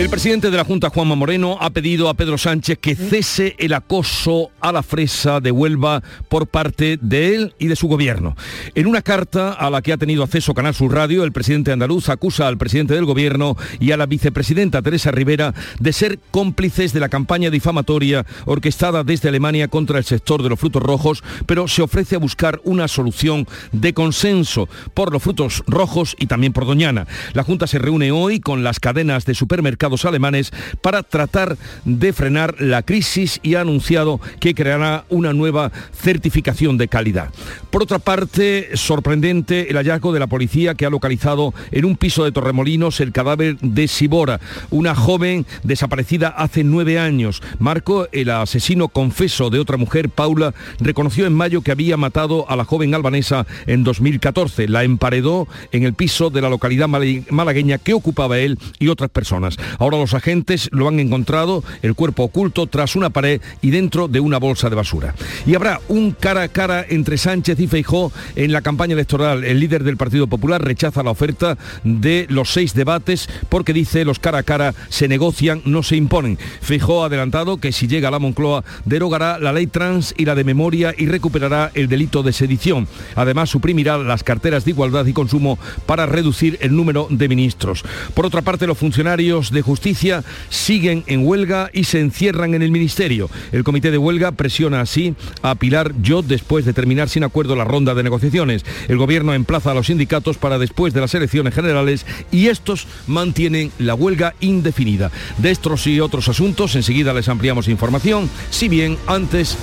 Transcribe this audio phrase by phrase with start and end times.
[0.00, 3.74] El presidente de la Junta, Juanma Moreno, ha pedido a Pedro Sánchez que cese el
[3.74, 8.34] acoso a la fresa de Huelva por parte de él y de su gobierno.
[8.74, 12.08] En una carta a la que ha tenido acceso Canal Sur Radio, el presidente andaluz
[12.08, 17.00] acusa al presidente del gobierno y a la vicepresidenta Teresa Rivera de ser cómplices de
[17.00, 21.82] la campaña difamatoria orquestada desde Alemania contra el sector de los frutos rojos, pero se
[21.82, 27.06] ofrece a buscar una solución de consenso por los frutos rojos y también por Doñana.
[27.34, 32.60] La Junta se reúne hoy con las cadenas de supermercados alemanes para tratar de frenar
[32.60, 37.30] la crisis y ha anunciado que creará una nueva certificación de calidad.
[37.70, 42.24] Por otra parte, sorprendente el hallazgo de la policía que ha localizado en un piso
[42.24, 47.42] de Torremolinos el cadáver de Sibora, una joven desaparecida hace nueve años.
[47.58, 52.56] Marco, el asesino confeso de otra mujer, Paula, reconoció en mayo que había matado a
[52.56, 54.68] la joven albanesa en 2014.
[54.68, 59.56] La emparedó en el piso de la localidad malagueña que ocupaba él y otras personas.
[59.80, 64.20] Ahora los agentes lo han encontrado, el cuerpo oculto, tras una pared y dentro de
[64.20, 65.14] una bolsa de basura.
[65.46, 69.42] Y habrá un cara a cara entre Sánchez y Feijó en la campaña electoral.
[69.42, 74.18] El líder del Partido Popular rechaza la oferta de los seis debates porque dice los
[74.18, 76.38] cara a cara se negocian, no se imponen.
[76.60, 80.34] Feijó ha adelantado que si llega a la Moncloa derogará la ley trans y la
[80.34, 82.86] de memoria y recuperará el delito de sedición.
[83.16, 87.82] Además suprimirá las carteras de igualdad y consumo para reducir el número de ministros.
[88.12, 92.70] Por otra parte, los funcionarios de Justicia siguen en huelga y se encierran en el
[92.70, 93.30] Ministerio.
[93.52, 97.64] El comité de huelga presiona así a Pilar Yo después de terminar sin acuerdo la
[97.64, 98.64] ronda de negociaciones.
[98.88, 103.72] El gobierno emplaza a los sindicatos para después de las elecciones generales y estos mantienen
[103.78, 105.10] la huelga indefinida.
[105.38, 109.56] De estos y otros asuntos enseguida les ampliamos información, si bien antes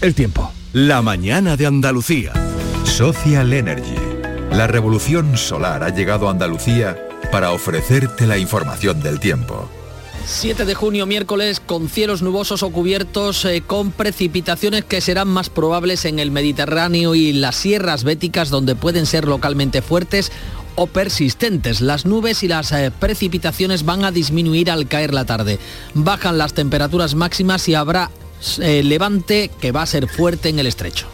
[0.00, 0.52] el tiempo.
[0.72, 2.32] La mañana de Andalucía.
[2.84, 3.94] Social Energy.
[4.50, 6.96] La revolución solar ha llegado a Andalucía
[7.34, 9.68] para ofrecerte la información del tiempo.
[10.24, 15.50] 7 de junio, miércoles, con cielos nubosos o cubiertos, eh, con precipitaciones que serán más
[15.50, 20.30] probables en el Mediterráneo y las sierras béticas, donde pueden ser localmente fuertes
[20.76, 21.80] o persistentes.
[21.80, 25.58] Las nubes y las eh, precipitaciones van a disminuir al caer la tarde.
[25.92, 28.12] Bajan las temperaturas máximas y habrá
[28.60, 31.08] eh, levante que va a ser fuerte en el estrecho.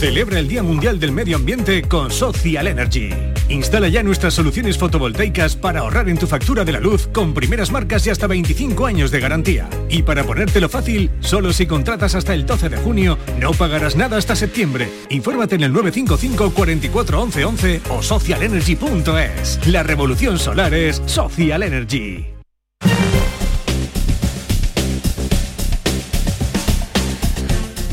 [0.00, 3.10] Celebra el Día Mundial del Medio Ambiente con Social Energy.
[3.50, 7.70] Instala ya nuestras soluciones fotovoltaicas para ahorrar en tu factura de la luz con primeras
[7.70, 9.68] marcas y hasta 25 años de garantía.
[9.90, 14.16] Y para ponértelo fácil, solo si contratas hasta el 12 de junio, no pagarás nada
[14.16, 14.88] hasta septiembre.
[15.10, 19.66] Infórmate en el 955 44 11 11 o socialenergy.es.
[19.66, 22.29] La revolución solar es Social Energy.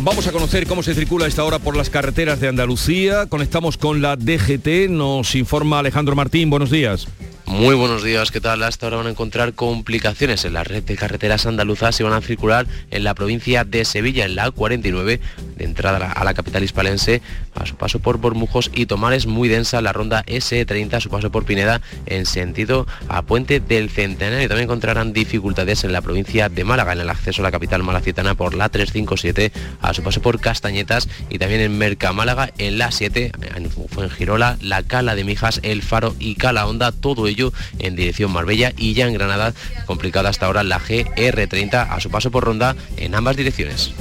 [0.07, 3.25] Vamos a conocer cómo se circula a esta hora por las carreteras de Andalucía.
[3.25, 6.49] Conectamos con la DGT, nos informa Alejandro Martín.
[6.49, 7.09] Buenos días.
[7.47, 8.61] Muy buenos días, ¿qué tal?
[8.61, 12.19] Hasta ahora van a encontrar complicaciones en la red de carreteras andaluzas y van a
[12.19, 15.21] circular en la provincia de Sevilla, en la 49,
[15.55, 17.21] de entrada a la capital hispalense,
[17.55, 21.31] a su paso por Bormujos y Tomares, muy densa la ronda S30 a su paso
[21.31, 24.49] por Pineda en sentido a Puente del Centenario.
[24.49, 28.35] También encontrarán dificultades en la provincia de Málaga, en el acceso a la capital malacitana
[28.35, 32.91] por la 357 a su paso por Castañetas y también en Merca Málaga en la
[32.91, 37.36] 7, en Fuengirola, la Cala de Mijas, El Faro y Cala Honda, todo ello
[37.79, 39.53] en dirección Marbella y ya en Granada,
[39.85, 43.91] complicada hasta ahora la GR30 a su paso por Ronda en ambas direcciones.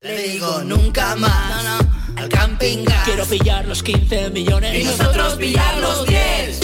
[0.00, 1.80] Le digo nunca más
[2.16, 6.63] al camping Quiero pillar los 15 millones y nosotros pillar los 10.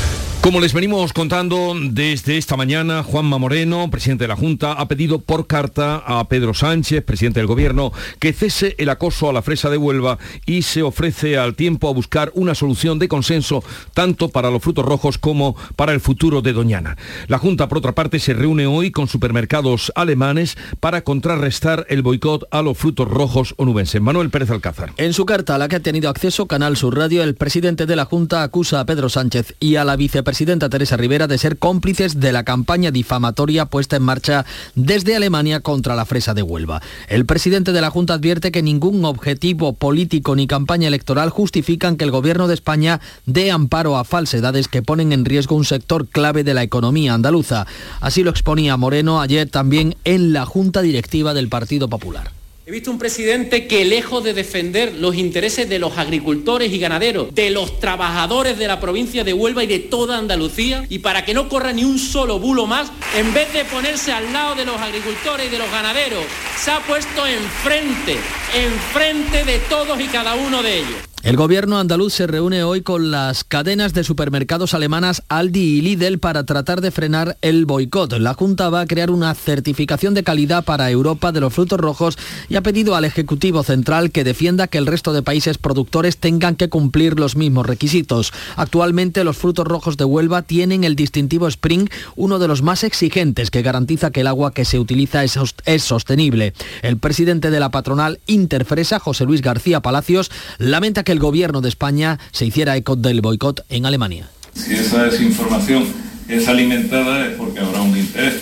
[0.41, 5.19] Como les venimos contando desde esta mañana, Juanma Moreno, presidente de la Junta, ha pedido
[5.19, 9.69] por carta a Pedro Sánchez, presidente del Gobierno, que cese el acoso a la fresa
[9.69, 10.17] de Huelva
[10.47, 14.83] y se ofrece al tiempo a buscar una solución de consenso tanto para los frutos
[14.83, 16.97] rojos como para el futuro de Doñana.
[17.27, 22.47] La Junta, por otra parte, se reúne hoy con supermercados alemanes para contrarrestar el boicot
[22.49, 24.01] a los frutos rojos onubenses.
[24.01, 24.91] Manuel Pérez Alcázar.
[24.97, 27.95] En su carta a la que ha tenido acceso Canal Sur Radio, el presidente de
[27.95, 31.57] la Junta acusa a Pedro Sánchez y a la vicepresidenta presidenta Teresa Rivera de ser
[31.57, 34.45] cómplices de la campaña difamatoria puesta en marcha
[34.75, 36.81] desde Alemania contra la fresa de Huelva.
[37.09, 42.05] El presidente de la Junta advierte que ningún objetivo político ni campaña electoral justifican que
[42.05, 46.45] el gobierno de España dé amparo a falsedades que ponen en riesgo un sector clave
[46.45, 47.67] de la economía andaluza.
[47.99, 52.40] Así lo exponía Moreno ayer también en la Junta Directiva del Partido Popular.
[52.63, 57.33] He visto un presidente que lejos de defender los intereses de los agricultores y ganaderos,
[57.33, 61.33] de los trabajadores de la provincia de Huelva y de toda Andalucía, y para que
[61.33, 64.79] no corra ni un solo bulo más, en vez de ponerse al lado de los
[64.79, 66.23] agricultores y de los ganaderos,
[66.55, 68.17] se ha puesto enfrente,
[68.53, 71.10] enfrente de todos y cada uno de ellos.
[71.23, 76.17] El gobierno andaluz se reúne hoy con las cadenas de supermercados alemanas Aldi y Lidl
[76.17, 78.13] para tratar de frenar el boicot.
[78.13, 82.17] La Junta va a crear una certificación de calidad para Europa de los frutos rojos
[82.49, 86.55] y ha pedido al Ejecutivo Central que defienda que el resto de países productores tengan
[86.55, 88.33] que cumplir los mismos requisitos.
[88.55, 93.51] Actualmente los frutos rojos de Huelva tienen el distintivo Spring, uno de los más exigentes
[93.51, 96.55] que garantiza que el agua que se utiliza es, sostenible.
[96.81, 101.69] El presidente de la patronal Interfresa, José Luis García Palacios, lamenta que el gobierno de
[101.69, 104.29] España se hiciera eco del boicot en Alemania.
[104.53, 105.85] Si esa desinformación
[106.27, 108.41] es alimentada es porque habrá un interés,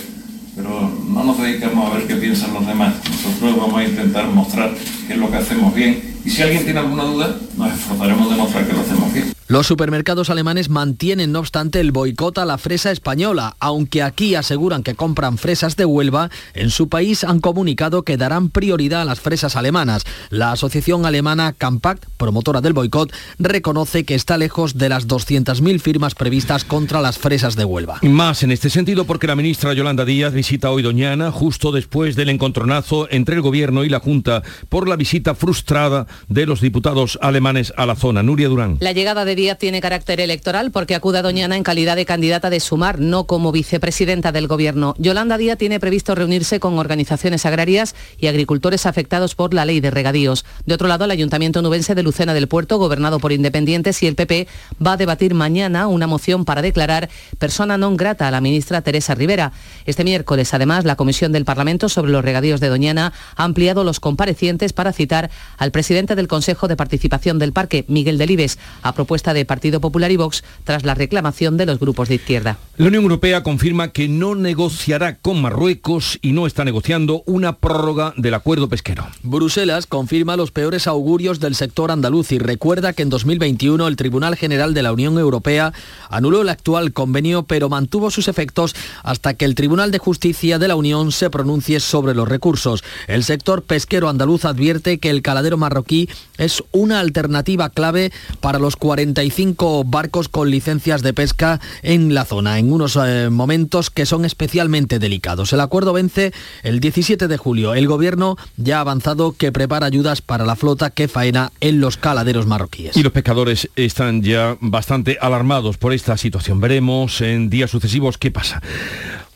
[0.55, 2.93] pero no nos dedicamos a ver qué piensan los demás.
[3.09, 4.73] Nosotros vamos a intentar mostrar
[5.07, 8.35] qué es lo que hacemos bien y si alguien tiene alguna duda, nos esforzaremos de
[8.35, 9.38] mostrar que lo hacemos bien.
[9.51, 14.83] Los supermercados alemanes mantienen, no obstante, el boicot a la fresa española, aunque aquí aseguran
[14.83, 19.21] que compran fresas de Huelva, en su país han comunicado que darán prioridad a las
[19.21, 20.03] fresas alemanas.
[20.29, 26.13] La asociación alemana Campact, promotora del boicot, reconoce que está lejos de las 200.000 firmas
[26.13, 27.97] previstas contra las fresas de Huelva.
[28.03, 32.29] Más en este sentido porque la ministra Yolanda Díaz visita hoy Doñana justo después del
[32.29, 37.73] encontronazo entre el gobierno y la Junta por la visita frustrada de los diputados alemanes
[37.77, 38.21] a la zona.
[38.21, 38.77] Nuria Durán.
[38.79, 42.49] La llegada de Díaz tiene carácter electoral porque acude a Doñana en calidad de candidata
[42.49, 44.95] de Sumar, no como vicepresidenta del Gobierno.
[44.97, 49.91] Yolanda Díaz tiene previsto reunirse con organizaciones agrarias y agricultores afectados por la ley de
[49.91, 50.43] regadíos.
[50.65, 54.15] De otro lado, el Ayuntamiento nubense de Lucena del Puerto, gobernado por independientes, y el
[54.15, 54.49] PP
[54.85, 59.15] va a debatir mañana una moción para declarar persona non grata a la ministra Teresa
[59.15, 59.53] Rivera.
[59.85, 64.01] Este miércoles, además, la Comisión del Parlamento sobre los regadíos de Doñana ha ampliado los
[64.01, 69.28] comparecientes para citar al presidente del Consejo de Participación del Parque, Miguel Delibes, a propuesta
[69.33, 72.57] de Partido Popular y Vox tras la reclamación de los grupos de izquierda.
[72.77, 78.13] La Unión Europea confirma que no negociará con Marruecos y no está negociando una prórroga
[78.17, 79.07] del acuerdo pesquero.
[79.23, 84.35] Bruselas confirma los peores augurios del sector andaluz y recuerda que en 2021 el Tribunal
[84.35, 85.73] General de la Unión Europea
[86.09, 90.67] anuló el actual convenio pero mantuvo sus efectos hasta que el Tribunal de Justicia de
[90.67, 92.83] la Unión se pronuncie sobre los recursos.
[93.07, 98.75] El sector pesquero andaluz advierte que el caladero marroquí es una alternativa clave para los
[99.19, 104.23] 45 barcos con licencias de pesca en la zona, en unos eh, momentos que son
[104.23, 105.51] especialmente delicados.
[105.51, 106.31] El acuerdo vence
[106.63, 107.73] el 17 de julio.
[107.73, 111.97] El gobierno ya ha avanzado que prepara ayudas para la flota que faena en los
[111.97, 112.95] caladeros marroquíes.
[112.95, 116.61] Y los pescadores están ya bastante alarmados por esta situación.
[116.61, 118.61] Veremos en días sucesivos qué pasa.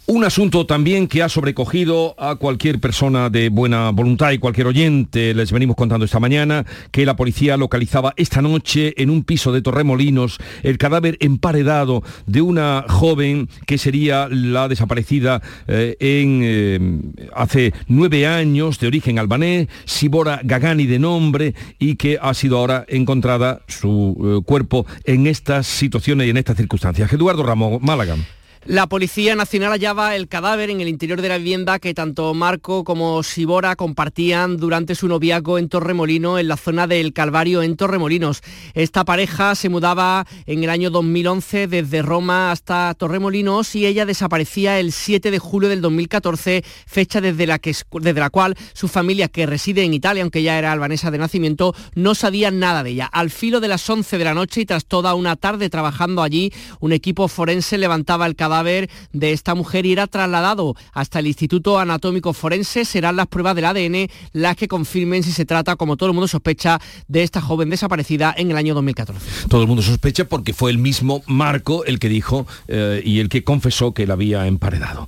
[0.06, 5.34] Un asunto también que ha sobrecogido a cualquier persona de buena voluntad y cualquier oyente.
[5.34, 9.62] Les venimos contando esta mañana que la policía localizaba esta noche en un piso de
[9.62, 17.74] Torremolinos el cadáver emparedado de una joven que sería la desaparecida eh, en, eh, hace
[17.88, 23.62] nueve años de origen albanés, Sibora Gagani de nombre y que ha sido ahora encontrada
[23.70, 27.14] su eh, cuerpo en estas situaciones y en estas circunstancias.
[27.14, 28.18] Eduardo Ramos, Málaga.
[28.66, 32.86] La Policía Nacional hallaba el cadáver en el interior de la vivienda que tanto Marco
[32.86, 38.42] como Sibora compartían durante su noviazgo en Torremolino, en la zona del Calvario en Torremolinos.
[38.74, 44.80] Esta pareja se mudaba en el año 2011 desde Roma hasta Torremolinos y ella desaparecía
[44.80, 49.28] el 7 de julio del 2014, fecha desde la, que, desde la cual su familia,
[49.28, 53.08] que reside en Italia, aunque ya era albanesa de nacimiento, no sabía nada de ella.
[53.08, 56.54] Al filo de las 11 de la noche y tras toda una tarde trabajando allí,
[56.80, 61.28] un equipo forense levantaba el cadáver cadáver de esta mujer y era trasladado hasta el
[61.28, 62.86] Instituto Anatómico Forense.
[62.86, 66.28] Serán las pruebas del ADN las que confirmen si se trata, como todo el mundo
[66.28, 69.48] sospecha, de esta joven desaparecida en el año 2014.
[69.50, 73.30] Todo el mundo sospecha porque fue el mismo Marco el que dijo eh, y el
[73.30, 75.08] que confesó que la había emparedado.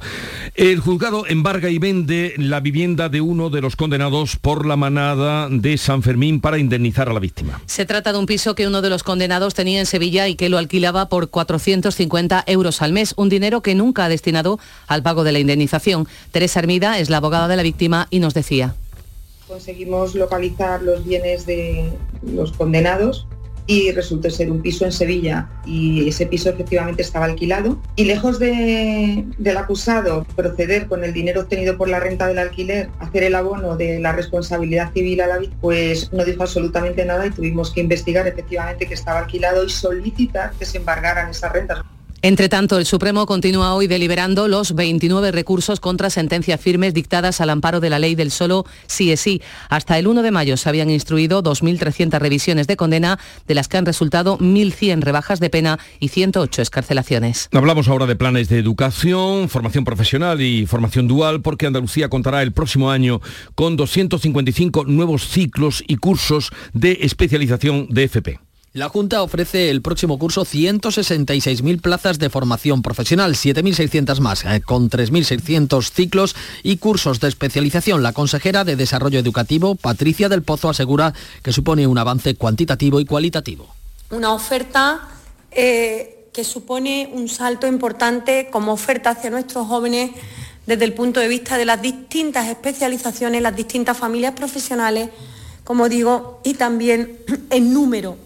[0.56, 5.50] El juzgado embarga y vende la vivienda de uno de los condenados por la manada
[5.50, 7.62] de San Fermín para indemnizar a la víctima.
[7.68, 10.50] Se trata de un piso que uno de los condenados tenía en Sevilla y que
[10.50, 15.24] lo alquilaba por 450 euros al mes, un dinero que nunca ha destinado al pago
[15.24, 16.08] de la indemnización.
[16.32, 18.76] Teresa Hermida es la abogada de la víctima y nos decía.
[19.48, 21.92] Conseguimos localizar los bienes de
[22.24, 23.28] los condenados
[23.68, 28.38] y resultó ser un piso en Sevilla y ese piso efectivamente estaba alquilado y lejos
[28.40, 33.36] de, del acusado proceder con el dinero obtenido por la renta del alquiler, hacer el
[33.36, 37.72] abono de la responsabilidad civil a la víctima, pues no dijo absolutamente nada y tuvimos
[37.72, 41.80] que investigar efectivamente que estaba alquilado y solicitar que se embargaran esas rentas.
[42.26, 47.52] Entre tanto, el Supremo continúa hoy deliberando los 29 recursos contra sentencias firmes dictadas al
[47.52, 49.44] amparo de la ley del solo sí es sí.
[49.70, 53.78] Hasta el 1 de mayo se habían instruido 2.300 revisiones de condena, de las que
[53.78, 57.48] han resultado 1.100 rebajas de pena y 108 escarcelaciones.
[57.54, 62.54] Hablamos ahora de planes de educación, formación profesional y formación dual, porque Andalucía contará el
[62.54, 63.22] próximo año
[63.54, 68.45] con 255 nuevos ciclos y cursos de especialización de FP.
[68.76, 74.90] La Junta ofrece el próximo curso 166.000 plazas de formación profesional, 7.600 más, eh, con
[74.90, 78.04] 3.600 ciclos y cursos de especialización.
[78.04, 83.06] La consejera de Desarrollo Educativo, Patricia del Pozo, asegura que supone un avance cuantitativo y
[83.06, 83.74] cualitativo.
[84.10, 85.08] Una oferta
[85.52, 90.12] eh, que supone un salto importante como oferta hacia nuestros jóvenes
[90.66, 95.12] desde el punto de vista de las distintas especializaciones, las distintas familias profesionales,
[95.64, 97.20] como digo, y también
[97.52, 98.25] en número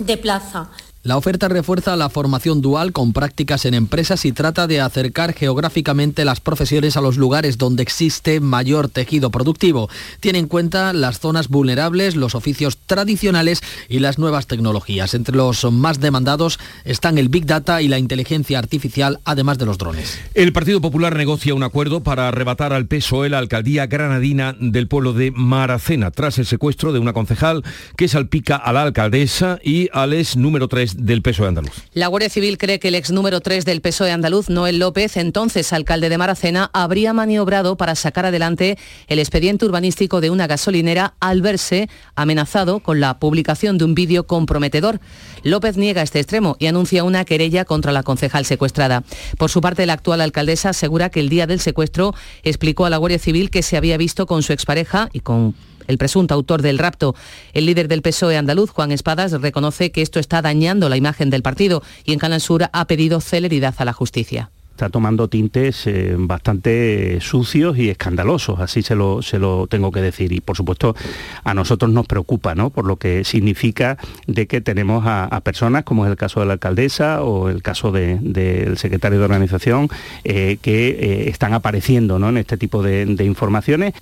[0.00, 0.68] de plaza.
[1.02, 6.26] La oferta refuerza la formación dual con prácticas en empresas y trata de acercar geográficamente
[6.26, 9.88] las profesiones a los lugares donde existe mayor tejido productivo.
[10.20, 15.14] Tiene en cuenta las zonas vulnerables, los oficios tradicionales y las nuevas tecnologías.
[15.14, 19.78] Entre los más demandados están el Big Data y la inteligencia artificial, además de los
[19.78, 20.18] drones.
[20.34, 25.14] El Partido Popular negocia un acuerdo para arrebatar al PSOE la alcaldía granadina del pueblo
[25.14, 27.64] de Maracena, tras el secuestro de una concejal
[27.96, 31.72] que salpica a la alcaldesa y al ex número 3 del PSOE andaluz.
[31.92, 35.72] La Guardia Civil cree que el ex número 3 del PSOE andaluz, Noel López, entonces
[35.72, 41.42] alcalde de Maracena, habría maniobrado para sacar adelante el expediente urbanístico de una gasolinera al
[41.42, 45.00] verse amenazado con la publicación de un vídeo comprometedor.
[45.42, 49.04] López niega este extremo y anuncia una querella contra la concejal secuestrada.
[49.38, 52.96] Por su parte, la actual alcaldesa asegura que el día del secuestro explicó a la
[52.96, 55.54] Guardia Civil que se había visto con su expareja y con
[55.90, 57.14] el presunto autor del rapto.
[57.52, 61.42] El líder del PSOE andaluz, Juan Espadas, reconoce que esto está dañando la imagen del
[61.42, 66.14] partido y en Canal Sur ha pedido celeridad a la justicia está tomando tintes eh,
[66.16, 70.32] bastante sucios y escandalosos, así se lo, se lo tengo que decir.
[70.32, 70.96] Y por supuesto
[71.44, 72.70] a nosotros nos preocupa, ¿no?
[72.70, 76.54] Por lo que significa de que tenemos a, personas, como es el caso de la
[76.54, 79.90] alcaldesa o el caso del secretario de organización,
[80.24, 82.30] eh, que eh, están apareciendo ¿no?
[82.30, 83.92] en este tipo de, de informaciones.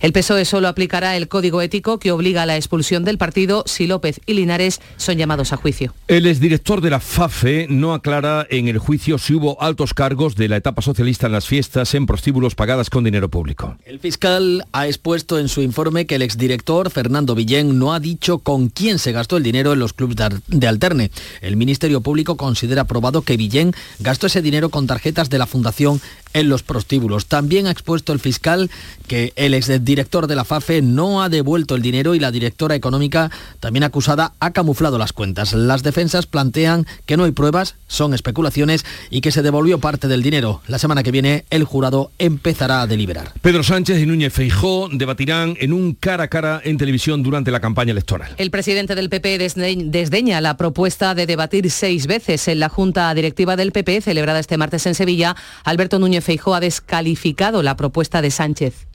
[0.00, 3.86] El PSOE solo aplicará el código ético que obliga a la expulsión del partido si
[3.86, 5.94] López y Linares son llamados a juicio.
[6.08, 10.48] El exdirector de la FAFE no aclara en el juicio si hubo altos cargos de
[10.48, 13.76] la etapa socialista en las fiestas en prostíbulos pagadas con dinero público.
[13.84, 18.38] El fiscal ha expuesto en su informe que el exdirector Fernando Villén no ha dicho
[18.38, 20.16] con quién se gastó el dinero en los clubes
[20.48, 21.10] de Alterne.
[21.40, 26.00] El Ministerio Público considera probado que Villén gastó ese dinero con tarjetas de la Fundación
[26.34, 27.26] en los prostíbulos.
[27.26, 28.70] También ha expuesto el fiscal
[29.08, 33.30] que el exdirector de la FAFE no ha devuelto el dinero y la directora económica,
[33.60, 35.54] también acusada, ha camuflado las cuentas.
[35.54, 40.22] Las defensas plantean que no hay pruebas, son especulaciones y que se devolvió parte del
[40.22, 40.60] dinero.
[40.66, 43.32] La semana que viene el jurado empezará a deliberar.
[43.40, 47.60] Pedro Sánchez y Núñez Feijó debatirán en un cara a cara en televisión durante la
[47.60, 48.34] campaña electoral.
[48.36, 53.56] El presidente del PP desdeña la propuesta de debatir seis veces en la Junta Directiva
[53.56, 55.36] del PP celebrada este martes en Sevilla.
[55.64, 58.86] Alberto Núñez Feijó ha descalificado la propuesta de Sánchez.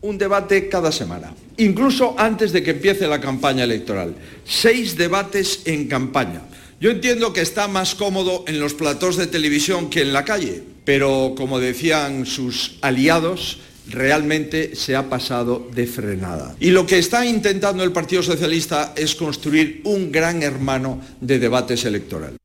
[0.00, 4.14] Un debate cada semana, incluso antes de que empiece la campaña electoral.
[4.44, 6.42] Seis debates en campaña.
[6.80, 10.62] Yo entiendo que está más cómodo en los platós de televisión que en la calle,
[10.84, 16.54] pero como decían sus aliados, realmente se ha pasado de frenada.
[16.60, 21.84] Y lo que está intentando el Partido Socialista es construir un gran hermano de debates
[21.84, 22.38] electorales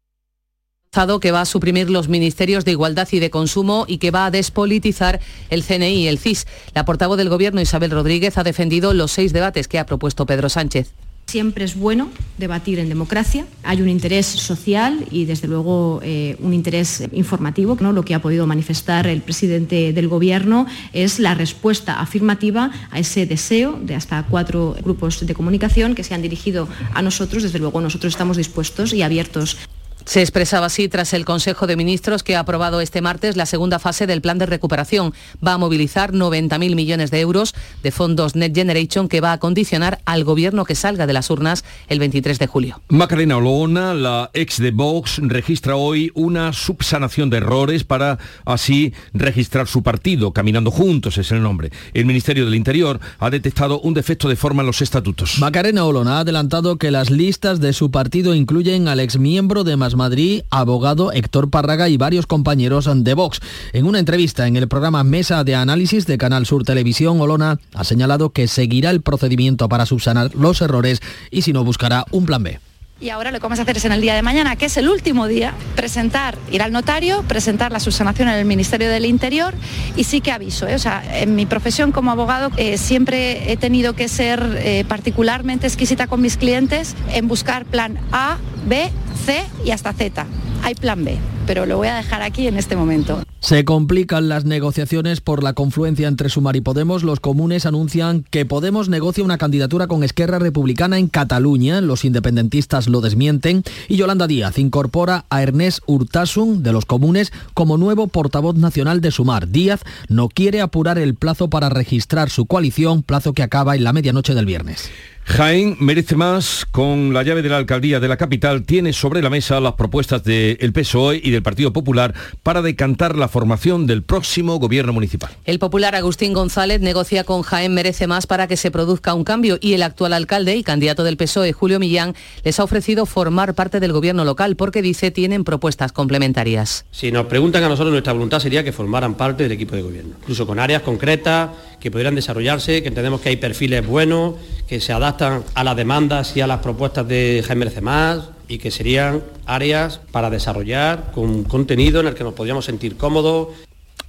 [1.21, 4.31] que va a suprimir los ministerios de Igualdad y de Consumo y que va a
[4.31, 6.45] despolitizar el CNI y el CIS.
[6.75, 10.49] La portavoz del Gobierno, Isabel Rodríguez, ha defendido los seis debates que ha propuesto Pedro
[10.49, 10.91] Sánchez.
[11.27, 13.45] Siempre es bueno debatir en democracia.
[13.63, 17.77] Hay un interés social y, desde luego, eh, un interés informativo.
[17.79, 23.25] Lo que ha podido manifestar el presidente del Gobierno es la respuesta afirmativa a ese
[23.25, 27.43] deseo de hasta cuatro grupos de comunicación que se han dirigido a nosotros.
[27.43, 29.57] Desde luego, nosotros estamos dispuestos y abiertos
[30.05, 33.79] se expresaba así tras el Consejo de Ministros que ha aprobado este martes la segunda
[33.79, 35.13] fase del plan de recuperación.
[35.45, 37.53] Va a movilizar 90.000 millones de euros
[37.83, 41.63] de fondos Net Generation que va a condicionar al gobierno que salga de las urnas
[41.87, 42.81] el 23 de julio.
[42.89, 49.67] Macarena Olona, la ex de Vox, registra hoy una subsanación de errores para así registrar
[49.67, 50.31] su partido.
[50.33, 51.71] Caminando Juntos es el nombre.
[51.93, 55.39] El Ministerio del Interior ha detectado un defecto de forma en los estatutos.
[55.39, 60.43] Macarena Olona ha adelantado que las listas de su partido incluyen al exmiembro de Madrid,
[60.49, 63.39] abogado Héctor Parraga y varios compañeros de Vox.
[63.73, 67.83] En una entrevista en el programa Mesa de Análisis de Canal Sur Televisión, Olona ha
[67.83, 72.43] señalado que seguirá el procedimiento para subsanar los errores y si no buscará un plan
[72.43, 72.59] B.
[73.01, 74.77] Y ahora lo que vamos a hacer es en el día de mañana, que es
[74.77, 79.55] el último día, presentar, ir al notario, presentar la subsanación en el Ministerio del Interior
[79.95, 80.75] y sí que aviso, ¿eh?
[80.75, 85.65] o sea, en mi profesión como abogado eh, siempre he tenido que ser eh, particularmente
[85.65, 88.91] exquisita con mis clientes en buscar plan A, B,
[89.21, 90.25] C y hasta Z.
[90.63, 93.21] Hay plan B, pero lo voy a dejar aquí en este momento.
[93.39, 97.01] Se complican las negociaciones por la confluencia entre Sumar y Podemos.
[97.01, 101.81] Los comunes anuncian que Podemos negocia una candidatura con Esquerra Republicana en Cataluña.
[101.81, 103.63] Los independentistas lo desmienten.
[103.87, 109.09] Y Yolanda Díaz incorpora a Ernest Urtasun de los comunes como nuevo portavoz nacional de
[109.09, 109.47] Sumar.
[109.47, 113.93] Díaz no quiere apurar el plazo para registrar su coalición, plazo que acaba en la
[113.93, 114.91] medianoche del viernes.
[115.23, 116.65] Jaén merece más.
[116.71, 120.23] Con la llave de la alcaldía de la capital tiene sobre la mesa las propuestas
[120.23, 122.13] del PSOE y del Partido Popular
[122.43, 125.31] para decantar la formación del próximo gobierno municipal.
[125.45, 129.57] El popular Agustín González negocia con Jaén merece más para que se produzca un cambio
[129.61, 133.79] y el actual alcalde y candidato del PSOE, Julio Millán, les ha ofrecido formar parte
[133.79, 136.85] del gobierno local porque dice tienen propuestas complementarias.
[136.91, 140.15] Si nos preguntan a nosotros, nuestra voluntad sería que formaran parte del equipo de gobierno,
[140.21, 141.49] incluso con áreas concretas
[141.81, 144.35] que pudieran desarrollarse, que entendemos que hay perfiles buenos,
[144.67, 148.69] que se adaptan a las demandas y a las propuestas de Jaime Más y que
[148.69, 153.49] serían áreas para desarrollar con contenido en el que nos podríamos sentir cómodos.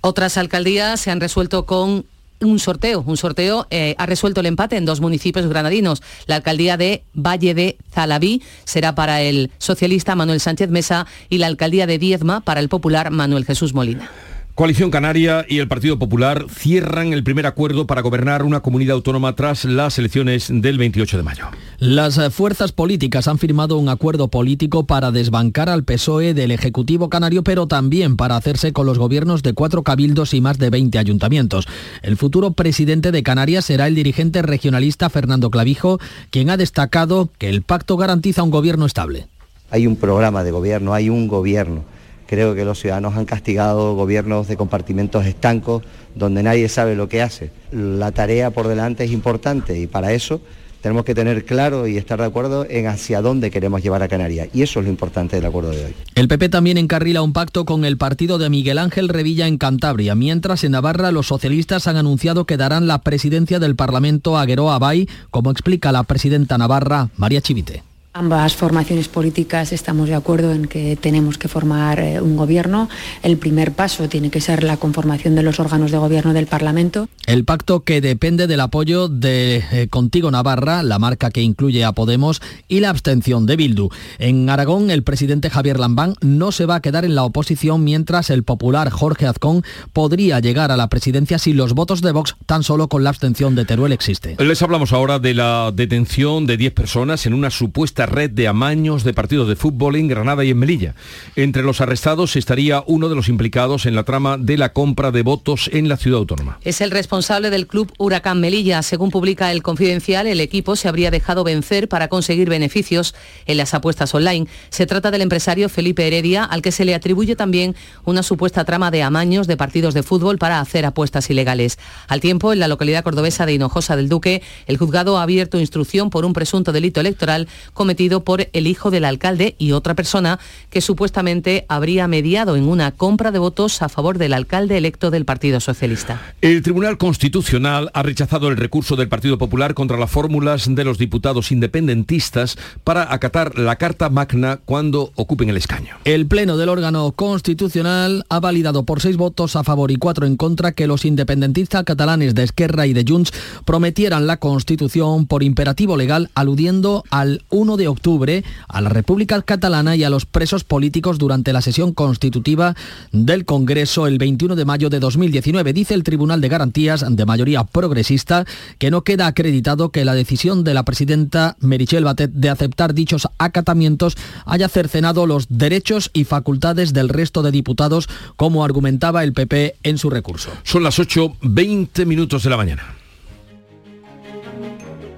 [0.03, 2.05] Otras alcaldías se han resuelto con
[2.41, 3.03] un sorteo.
[3.07, 6.03] Un sorteo eh, ha resuelto el empate en dos municipios granadinos.
[6.27, 11.47] La alcaldía de Valle de Zalabí será para el socialista Manuel Sánchez Mesa y la
[11.47, 14.11] alcaldía de Diezma para el popular Manuel Jesús Molina.
[14.55, 19.35] Coalición Canaria y el Partido Popular cierran el primer acuerdo para gobernar una comunidad autónoma
[19.35, 21.47] tras las elecciones del 28 de mayo.
[21.79, 27.09] Las eh, fuerzas políticas han firmado un acuerdo político para desbancar al PSOE del Ejecutivo
[27.09, 30.99] Canario, pero también para hacerse con los gobiernos de cuatro cabildos y más de 20
[30.99, 31.67] ayuntamientos.
[32.03, 35.99] El futuro presidente de Canarias será el dirigente regionalista Fernando Clavijo,
[36.29, 39.29] quien ha destacado que el pacto garantiza un gobierno estable.
[39.71, 41.85] Hay un programa de gobierno, hay un gobierno
[42.33, 45.83] Creo que los ciudadanos han castigado gobiernos de compartimentos estancos
[46.15, 47.51] donde nadie sabe lo que hace.
[47.73, 50.41] La tarea por delante es importante y para eso
[50.81, 54.49] tenemos que tener claro y estar de acuerdo en hacia dónde queremos llevar a Canarias.
[54.55, 55.95] Y eso es lo importante del acuerdo de hoy.
[56.15, 60.15] El PP también encarrila un pacto con el partido de Miguel Ángel Revilla en Cantabria,
[60.15, 64.71] mientras en Navarra los socialistas han anunciado que darán la presidencia del Parlamento a Gueró
[64.71, 67.83] Abay, como explica la presidenta navarra María Chivite.
[68.15, 72.91] Ambas formaciones políticas estamos de acuerdo en que tenemos que formar eh, un gobierno.
[73.23, 77.09] El primer paso tiene que ser la conformación de los órganos de gobierno del Parlamento.
[77.25, 81.93] El pacto que depende del apoyo de eh, Contigo Navarra, la marca que incluye a
[81.93, 83.89] Podemos, y la abstención de Bildu.
[84.19, 88.29] En Aragón, el presidente Javier Lambán no se va a quedar en la oposición mientras
[88.29, 92.63] el popular Jorge Azcón podría llegar a la presidencia si los votos de Vox tan
[92.63, 94.37] solo con la abstención de Teruel existe.
[94.39, 99.05] Les hablamos ahora de la detención de 10 personas en una supuesta red de amaños
[99.05, 100.95] de partidos de fútbol en Granada y en Melilla.
[101.37, 105.23] Entre los arrestados estaría uno de los implicados en la trama de la compra de
[105.23, 106.59] votos en la ciudad autónoma.
[106.63, 108.83] Es el responsable del club Huracán Melilla.
[108.83, 113.15] Según publica el Confidencial, el equipo se habría dejado vencer para conseguir beneficios
[113.47, 114.47] en las apuestas online.
[114.71, 118.91] Se trata del empresario Felipe Heredia, al que se le atribuye también una supuesta trama
[118.91, 121.79] de amaños de partidos de fútbol para hacer apuestas ilegales.
[122.09, 126.11] Al tiempo, en la localidad cordobesa de Hinojosa del Duque, el juzgado ha abierto instrucción
[126.11, 127.49] por un presunto delito electoral
[127.93, 130.39] cometido por el hijo del alcalde y otra persona
[130.71, 135.27] que supuestamente habría mediado en una compra de votos a favor del alcalde electo del
[135.27, 136.23] Partido Socialista.
[136.41, 140.97] El Tribunal Constitucional ha rechazado el recurso del Partido Popular contra las fórmulas de los
[140.97, 145.99] diputados independentistas para acatar la Carta Magna cuando ocupen el escaño.
[146.05, 150.39] El Pleno del órgano constitucional ha validado por seis votos a favor y cuatro en
[150.39, 153.35] contra que los independentistas catalanes de Esquerra y de Junts
[153.67, 159.97] prometieran la Constitución por imperativo legal aludiendo al 1 de octubre, a la República Catalana
[159.97, 162.75] y a los presos políticos durante la sesión constitutiva
[163.13, 165.73] del Congreso el 21 de mayo de 2019.
[165.73, 168.45] Dice el Tribunal de Garantías de mayoría progresista
[168.79, 173.29] que no queda acreditado que la decisión de la presidenta Merichel Batet de aceptar dichos
[173.39, 174.17] acatamientos
[174.47, 179.99] haya cercenado los derechos y facultades del resto de diputados, como argumentaba el PP en
[179.99, 180.51] su recurso.
[180.63, 183.02] Son las 8.20 minutos de la mañana.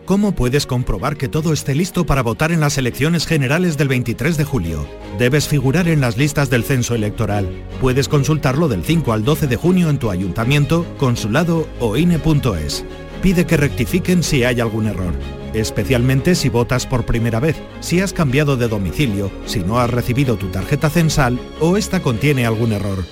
[0.04, 4.36] ¿Cómo puedes comprobar que todo esté listo para votar en las elecciones generales del 23
[4.36, 4.86] de julio?
[5.18, 7.48] Debes figurar en las listas del censo electoral.
[7.80, 12.84] Puedes consultarlo del 5 al 12 de junio en tu ayuntamiento, consulado o INE.es.
[13.22, 15.14] Pide que rectifiquen si hay algún error,
[15.54, 20.36] especialmente si votas por primera vez, si has cambiado de domicilio, si no has recibido
[20.36, 23.06] tu tarjeta censal o esta contiene algún error.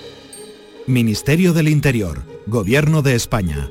[0.87, 3.71] Ministerio del Interior, Gobierno de España.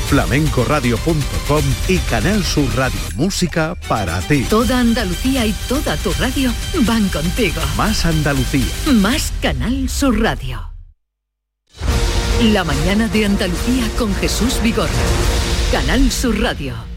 [0.11, 4.43] flamencoradio.com y Canal Sur Radio Música para ti.
[4.49, 7.61] Toda Andalucía y toda tu radio van contigo.
[7.77, 8.65] Más Andalucía.
[8.91, 10.73] Más Canal Sur Radio.
[12.41, 14.91] La mañana de Andalucía con Jesús Vigorra.
[15.71, 16.90] Canal Sur Radio.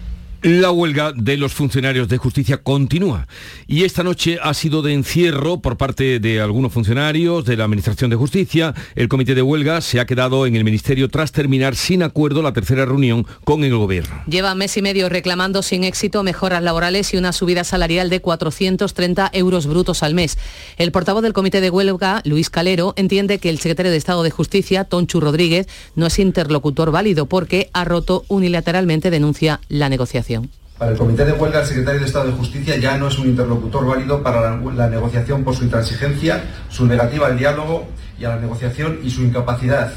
[0.44, 3.26] La huelga de los funcionarios de justicia continúa
[3.66, 8.10] y esta noche ha sido de encierro por parte de algunos funcionarios de la Administración
[8.10, 8.74] de Justicia.
[8.94, 12.52] El comité de huelga se ha quedado en el Ministerio tras terminar sin acuerdo la
[12.52, 14.22] tercera reunión con el Gobierno.
[14.26, 19.30] Lleva mes y medio reclamando sin éxito mejoras laborales y una subida salarial de 430
[19.32, 20.36] euros brutos al mes.
[20.76, 24.30] El portavoz del comité de huelga, Luis Calero, entiende que el secretario de Estado de
[24.30, 30.33] Justicia, Tonchu Rodríguez, no es interlocutor válido porque ha roto unilateralmente, denuncia la negociación.
[30.78, 33.28] Para el Comité de Huelga, el secretario de Estado de Justicia ya no es un
[33.28, 37.86] interlocutor válido para la, la, negociación por su intransigencia, su negativa al diálogo
[38.18, 39.92] y a la negociación y su incapacidad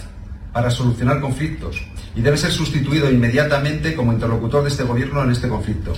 [0.54, 1.78] para solucionar conflictos.
[2.16, 5.94] Y debe ser sustituido inmediatamente como interlocutor de este Gobierno en este conflicto.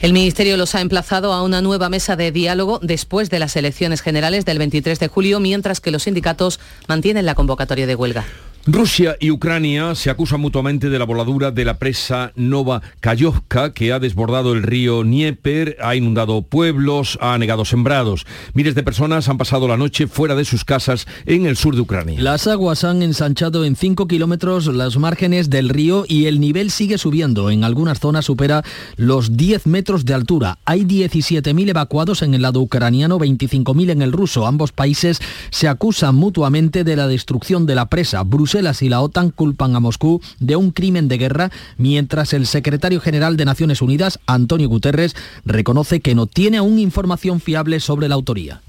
[0.00, 4.00] El Ministerio los ha emplazado a una nueva mesa de diálogo después de las elecciones
[4.00, 8.24] generales del 23 de julio, mientras que los sindicatos mantienen la convocatoria de huelga.
[8.66, 13.90] Rusia y Ucrania se acusan mutuamente de la voladura de la presa Nova Kayovka que
[13.90, 18.26] ha desbordado el río Dnieper, ha inundado pueblos, ha anegado sembrados.
[18.52, 21.80] Miles de personas han pasado la noche fuera de sus casas en el sur de
[21.80, 22.20] Ucrania.
[22.20, 26.98] Las aguas han ensanchado en 5 kilómetros los márgenes del río y el nivel sigue
[26.98, 27.50] subiendo.
[27.50, 28.62] En algunas zonas supera
[28.96, 30.58] los 10 metros de altura.
[30.66, 34.46] Hay 17.000 evacuados en el lado ucraniano, 25.000 en el ruso.
[34.46, 35.18] Ambos países
[35.48, 38.22] se acusan mutuamente de la destrucción de la presa.
[38.50, 43.00] Bruselas y la OTAN culpan a Moscú de un crimen de guerra, mientras el secretario
[43.00, 48.16] general de Naciones Unidas, Antonio Guterres, reconoce que no tiene aún información fiable sobre la
[48.16, 48.60] autoría.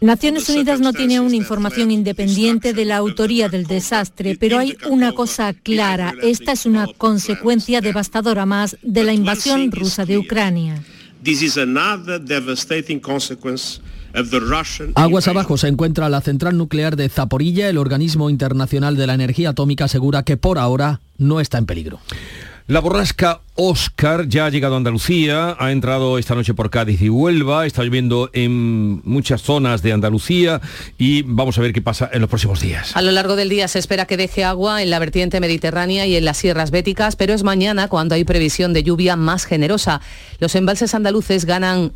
[0.00, 5.10] Naciones Unidas no tiene aún información independiente de la autoría del desastre, pero hay una
[5.10, 10.80] cosa clara, esta es una consecuencia devastadora más de la invasión rusa de Ucrania.
[14.94, 17.68] Aguas abajo se encuentra la central nuclear de Zaporilla.
[17.68, 22.00] El organismo internacional de la energía atómica asegura que por ahora no está en peligro.
[22.68, 27.08] La borrasca Oscar ya ha llegado a Andalucía, ha entrado esta noche por Cádiz y
[27.08, 30.60] Huelva, está lloviendo en muchas zonas de Andalucía
[30.96, 32.96] y vamos a ver qué pasa en los próximos días.
[32.96, 36.14] A lo largo del día se espera que deje agua en la vertiente mediterránea y
[36.14, 40.00] en las sierras béticas, pero es mañana cuando hay previsión de lluvia más generosa.
[40.38, 41.92] Los embalses andaluces ganan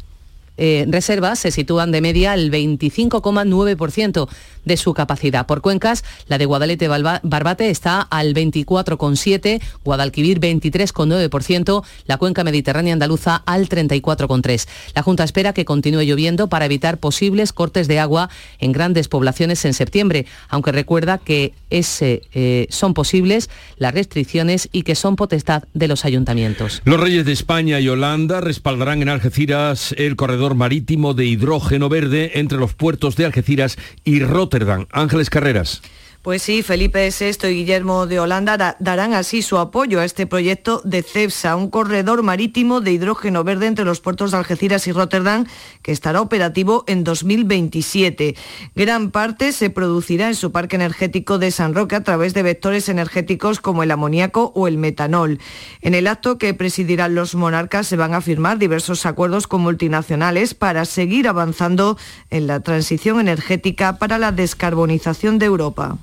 [0.57, 4.29] eh, reservas se sitúan de media el 25,9%
[4.65, 5.47] de su capacidad.
[5.47, 13.43] Por cuencas, la de Guadalete Barbate está al 24,7%, Guadalquivir 23,9%, la cuenca mediterránea andaluza
[13.47, 14.67] al 34,3%.
[14.95, 19.65] La Junta espera que continúe lloviendo para evitar posibles cortes de agua en grandes poblaciones
[19.65, 25.89] en septiembre, aunque recuerda que eh, son posibles las restricciones y que son potestad de
[25.89, 26.83] los ayuntamientos.
[26.85, 32.33] Los reyes de España y Holanda respaldarán en Algeciras el corredor marítimo de hidrógeno verde
[32.35, 34.87] entre los puertos de Algeciras y Rotterdam.
[34.93, 35.83] Ángeles Carreras.
[36.27, 40.83] Pues sí, Felipe VI y Guillermo de Holanda darán así su apoyo a este proyecto
[40.83, 45.47] de CEPSA, un corredor marítimo de hidrógeno verde entre los puertos de Algeciras y Rotterdam
[45.83, 48.35] que estará operativo en 2027.
[48.75, 52.89] Gran parte se producirá en su parque energético de San Roque a través de vectores
[52.89, 55.39] energéticos como el amoníaco o el metanol.
[55.81, 60.55] En el acto que presidirán los monarcas se van a firmar diversos acuerdos con multinacionales
[60.55, 61.97] para seguir avanzando
[62.31, 65.99] en la transición energética para la descarbonización de Europa.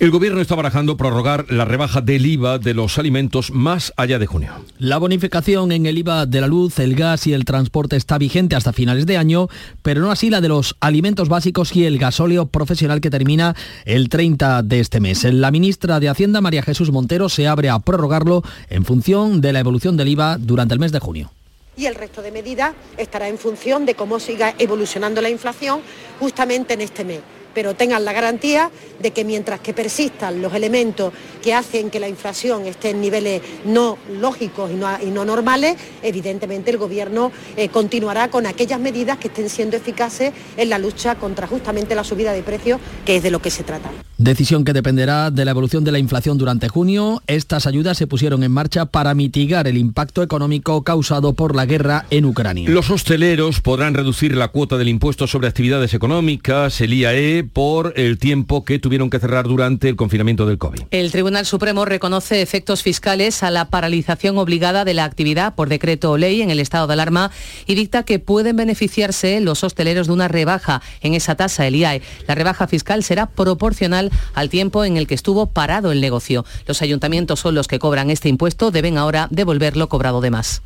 [0.00, 4.26] El gobierno está barajando prorrogar la rebaja del IVA de los alimentos más allá de
[4.26, 4.52] junio.
[4.78, 8.54] La bonificación en el IVA de la luz, el gas y el transporte está vigente
[8.54, 9.48] hasta finales de año,
[9.82, 14.08] pero no así la de los alimentos básicos y el gasóleo profesional que termina el
[14.08, 15.24] 30 de este mes.
[15.24, 19.58] La ministra de Hacienda, María Jesús Montero, se abre a prorrogarlo en función de la
[19.58, 21.32] evolución del IVA durante el mes de junio
[21.76, 25.80] y el resto de medidas estará en función de cómo siga evolucionando la inflación
[26.18, 27.20] justamente en este mes
[27.58, 28.70] pero tengan la garantía
[29.02, 33.42] de que mientras que persistan los elementos que hacen que la inflación esté en niveles
[33.64, 39.50] no lógicos y no, normales, evidentemente el Gobierno eh, continuará con aquellas medidas que estén
[39.50, 43.42] siendo eficaces en la lucha contra justamente la subida de precios, que es de lo
[43.42, 43.90] que se trata.
[44.18, 47.22] Decisión que dependerá de la evolución de la inflación durante junio.
[47.28, 52.04] Estas ayudas se pusieron en marcha para mitigar el impacto económico causado por la guerra
[52.10, 52.68] en Ucrania.
[52.68, 58.18] Los hosteleros podrán reducir la cuota del impuesto sobre actividades económicas, el IAE, por el
[58.18, 60.82] tiempo que tuvieron que cerrar durante el confinamiento del COVID.
[60.90, 66.12] El Tribunal Supremo reconoce efectos fiscales a la paralización obligada de la actividad por decreto
[66.12, 67.30] o ley en el estado de alarma
[67.66, 72.02] y dicta que pueden beneficiarse los hosteleros de una rebaja en esa tasa, el IAE.
[72.26, 76.44] La rebaja fiscal será proporcional al tiempo en el que estuvo parado el negocio.
[76.66, 80.62] Los ayuntamientos son los que cobran este impuesto, deben ahora devolverlo cobrado de más.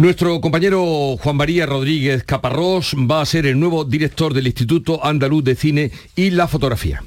[0.00, 5.44] Nuestro compañero Juan María Rodríguez Caparrós va a ser el nuevo director del Instituto Andaluz
[5.44, 7.02] de Cine y la Fotografía.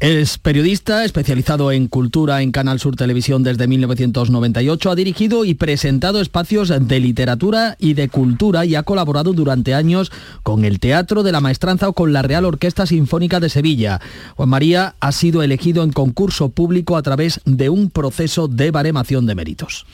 [0.00, 4.90] Es periodista especializado en cultura en Canal Sur Televisión desde 1998.
[4.90, 10.10] Ha dirigido y presentado espacios de literatura y de cultura y ha colaborado durante años
[10.42, 14.00] con el Teatro de la Maestranza o con la Real Orquesta Sinfónica de Sevilla.
[14.36, 19.26] Juan María ha sido elegido en concurso público a través de un proceso de baremación
[19.26, 19.84] de méritos.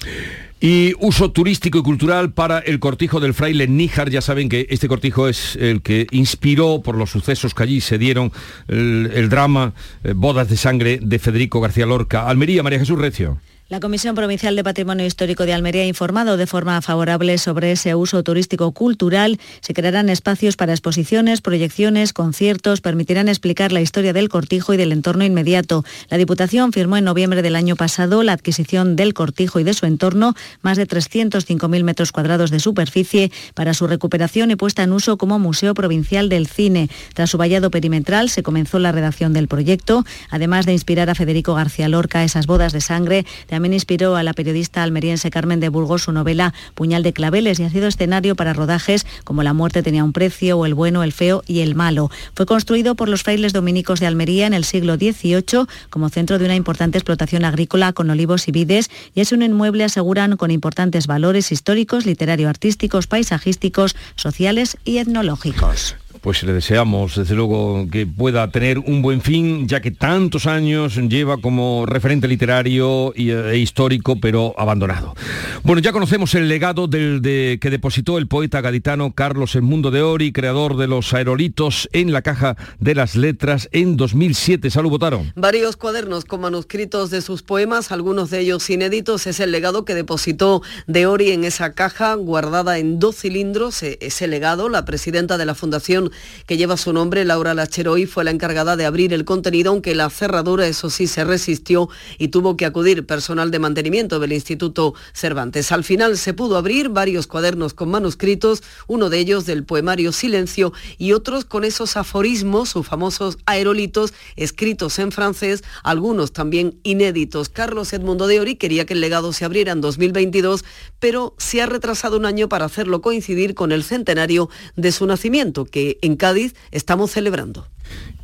[0.58, 4.08] Y uso turístico y cultural para el cortijo del fraile Níjar.
[4.08, 7.98] Ya saben que este cortijo es el que inspiró por los sucesos que allí se
[7.98, 8.32] dieron
[8.68, 12.26] el, drama eh, Bodas de Sangre de Federico García Lorca.
[12.26, 13.38] Almería, María Jesús Recio.
[13.68, 17.96] La Comisión Provincial de Patrimonio Histórico de Almería ha informado de forma favorable sobre ese
[17.96, 19.40] uso turístico cultural.
[19.60, 24.92] Se crearán espacios para exposiciones, proyecciones, conciertos, permitirán explicar la historia del cortijo y del
[24.92, 25.84] entorno inmediato.
[26.08, 29.84] La Diputación firmó en noviembre del año pasado la adquisición del cortijo y de su
[29.84, 35.18] entorno, más de 305.000 metros cuadrados de superficie, para su recuperación y puesta en uso
[35.18, 36.88] como Museo Provincial del Cine.
[37.14, 41.54] Tras su vallado perimetral se comenzó la redacción del proyecto, además de inspirar a Federico
[41.54, 43.26] García Lorca esas bodas de sangre
[43.56, 47.62] también inspiró a la periodista almeriense Carmen de Burgos su novela Puñal de Claveles y
[47.62, 51.10] ha sido escenario para rodajes como La muerte tenía un precio o El bueno, el
[51.10, 52.10] feo y el malo.
[52.34, 56.44] Fue construido por los frailes dominicos de Almería en el siglo XVIII como centro de
[56.44, 61.06] una importante explotación agrícola con olivos y vides y es un inmueble, aseguran, con importantes
[61.06, 68.78] valores históricos, literario-artísticos, paisajísticos, sociales y etnológicos pues le deseamos desde luego que pueda tener
[68.78, 75.14] un buen fin, ya que tantos años lleva como referente literario e histórico, pero abandonado.
[75.62, 80.76] Bueno, ya conocemos el legado que depositó el poeta gaditano Carlos Edmundo de Ori, creador
[80.76, 84.70] de los aerolitos en la caja de las letras en 2007.
[84.70, 85.32] Salud, votaron.
[85.34, 89.94] Varios cuadernos con manuscritos de sus poemas, algunos de ellos inéditos, es el legado que
[89.94, 93.82] depositó de Ori en esa caja guardada en dos cilindros.
[93.82, 96.05] E, ese legado, la presidenta de la Fundación
[96.46, 100.10] que lleva su nombre, Laura Lacheroy, fue la encargada de abrir el contenido, aunque la
[100.10, 101.88] cerradura, eso sí, se resistió
[102.18, 105.72] y tuvo que acudir personal de mantenimiento del Instituto Cervantes.
[105.72, 110.72] Al final se pudo abrir varios cuadernos con manuscritos, uno de ellos del poemario Silencio
[110.98, 117.48] y otros con esos aforismos, sus famosos aerolitos, escritos en francés, algunos también inéditos.
[117.48, 120.64] Carlos Edmundo de Ori quería que el legado se abriera en 2022,
[120.98, 125.64] pero se ha retrasado un año para hacerlo coincidir con el centenario de su nacimiento,
[125.64, 127.66] que en Cádiz estamos celebrando.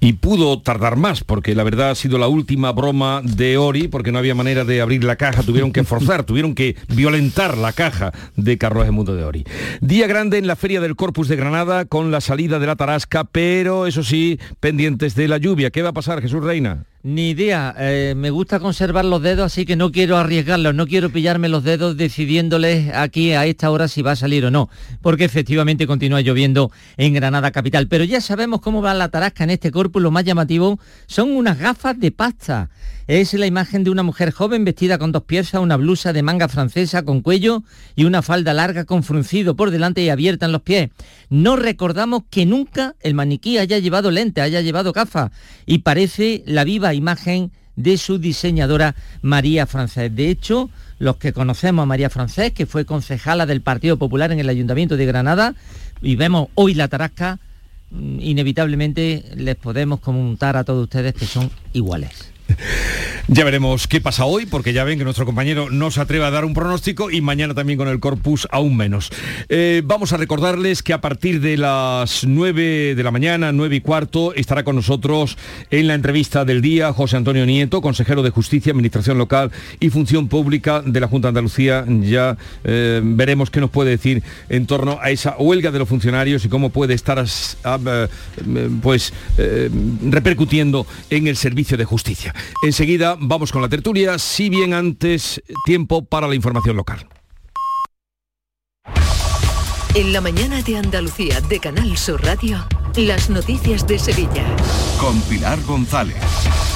[0.01, 4.11] Y pudo tardar más, porque la verdad ha sido la última broma de Ori, porque
[4.11, 8.13] no había manera de abrir la caja, tuvieron que forzar, tuvieron que violentar la caja
[8.35, 9.45] de Carlos Mundo de Ori.
[9.81, 13.25] Día grande en la Feria del Corpus de Granada con la salida de la Tarasca,
[13.25, 15.71] pero eso sí, pendientes de la lluvia.
[15.71, 16.85] ¿Qué va a pasar, Jesús Reina?
[17.05, 21.11] Ni idea, eh, me gusta conservar los dedos, así que no quiero arriesgarlos, no quiero
[21.11, 25.25] pillarme los dedos decidiéndoles aquí a esta hora si va a salir o no, porque
[25.25, 27.89] efectivamente continúa lloviendo en Granada capital.
[27.89, 31.59] Pero ya sabemos cómo va la tarasca en este corpus, lo más llamativo son unas
[31.59, 32.71] gafas de pasta.
[33.13, 36.49] Es la imagen de una mujer joven vestida con dos piezas, una blusa de manga
[36.49, 37.63] francesa con cuello
[37.95, 40.89] y una falda larga con fruncido por delante y abierta en los pies.
[41.29, 45.31] No recordamos que nunca el maniquí haya llevado lente, haya llevado gafas
[45.67, 50.17] y parece la viva imagen de su diseñadora María Francés.
[50.17, 54.41] De hecho, los que conocemos a María Francés, que fue concejala del Partido Popular en
[54.41, 55.55] el Ayuntamiento de Granada,
[56.01, 57.41] y vemos hoy la tarasca,
[57.91, 62.33] mm, inevitablemente les podemos comentar a todos ustedes que son iguales.
[63.29, 66.31] Ya veremos qué pasa hoy, porque ya ven que nuestro compañero no se atreve a
[66.31, 69.11] dar un pronóstico y mañana también con el corpus aún menos.
[69.49, 73.81] Eh, vamos a recordarles que a partir de las 9 de la mañana, 9 y
[73.81, 75.39] cuarto, estará con nosotros
[75.71, 80.27] en la entrevista del día José Antonio Nieto, consejero de Justicia, Administración Local y Función
[80.27, 81.85] Pública de la Junta de Andalucía.
[81.87, 86.45] Ya eh, veremos qué nos puede decir en torno a esa huelga de los funcionarios
[86.45, 89.13] y cómo puede estar eh, pues,
[90.11, 92.35] repercutiendo en el servicio de justicia.
[92.63, 97.07] Enseguida vamos con la tertulia, si bien antes tiempo para la información local.
[99.95, 104.45] En la mañana de Andalucía de Canal Sur Radio, las noticias de Sevilla.
[104.99, 106.17] Con Pilar González.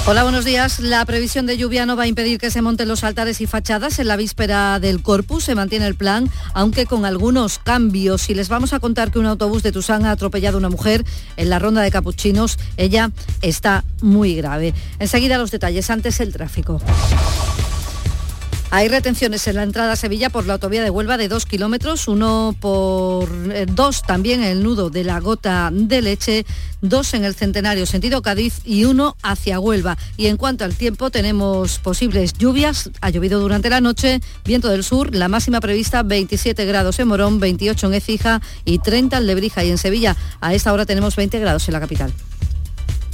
[0.08, 0.78] Hola, buenos días.
[0.78, 3.98] La previsión de lluvia no va a impedir que se monten los altares y fachadas
[3.98, 5.42] en la víspera del Corpus.
[5.42, 8.30] Se mantiene el plan, aunque con algunos cambios.
[8.30, 11.04] Y les vamos a contar que un autobús de Tusán ha atropellado a una mujer
[11.36, 12.56] en la ronda de Capuchinos.
[12.76, 13.10] Ella
[13.42, 14.74] está muy grave.
[15.00, 15.90] Enseguida los detalles.
[15.90, 16.80] Antes el tráfico.
[18.70, 22.08] Hay retenciones en la entrada a Sevilla por la autovía de Huelva de dos kilómetros,
[22.08, 26.44] uno por eh, dos también en el nudo de la gota de leche,
[26.80, 29.96] dos en el centenario sentido Cádiz y uno hacia Huelva.
[30.16, 34.82] Y en cuanto al tiempo, tenemos posibles lluvias, ha llovido durante la noche, viento del
[34.82, 39.62] sur, la máxima prevista 27 grados en Morón, 28 en Écija y 30 en Lebrija
[39.62, 40.16] y en Sevilla.
[40.40, 42.12] A esta hora tenemos 20 grados en la capital.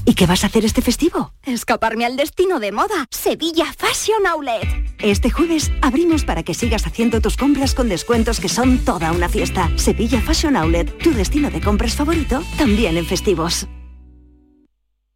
[0.05, 1.33] ¿Y qué vas a hacer este festivo?
[1.45, 4.95] Escaparme al destino de moda, Sevilla Fashion Outlet.
[4.99, 9.29] Este jueves abrimos para que sigas haciendo tus compras con descuentos que son toda una
[9.29, 9.71] fiesta.
[9.77, 13.69] Sevilla Fashion Outlet, tu destino de compras favorito, también en festivos.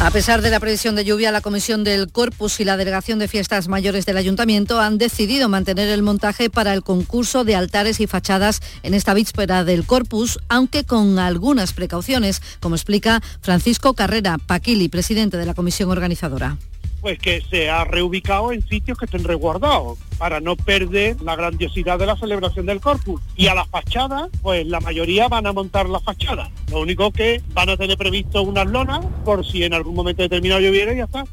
[0.00, 3.28] A pesar de la previsión de lluvia, la Comisión del Corpus y la Delegación de
[3.28, 8.06] Fiestas Mayores del Ayuntamiento han decidido mantener el montaje para el concurso de altares y
[8.06, 14.88] fachadas en esta víspera del Corpus, aunque con algunas precauciones, como explica Francisco Carrera Paquili,
[14.88, 16.58] presidente de la Comisión Organizadora
[17.04, 21.98] pues que se ha reubicado en sitios que estén resguardados para no perder la grandiosidad
[21.98, 23.20] de la celebración del corpus.
[23.36, 26.48] Y a las fachadas, pues la mayoría van a montar las fachadas.
[26.70, 30.62] Lo único que van a tener previsto unas lonas por si en algún momento determinado
[30.62, 31.26] lloviera y ya está.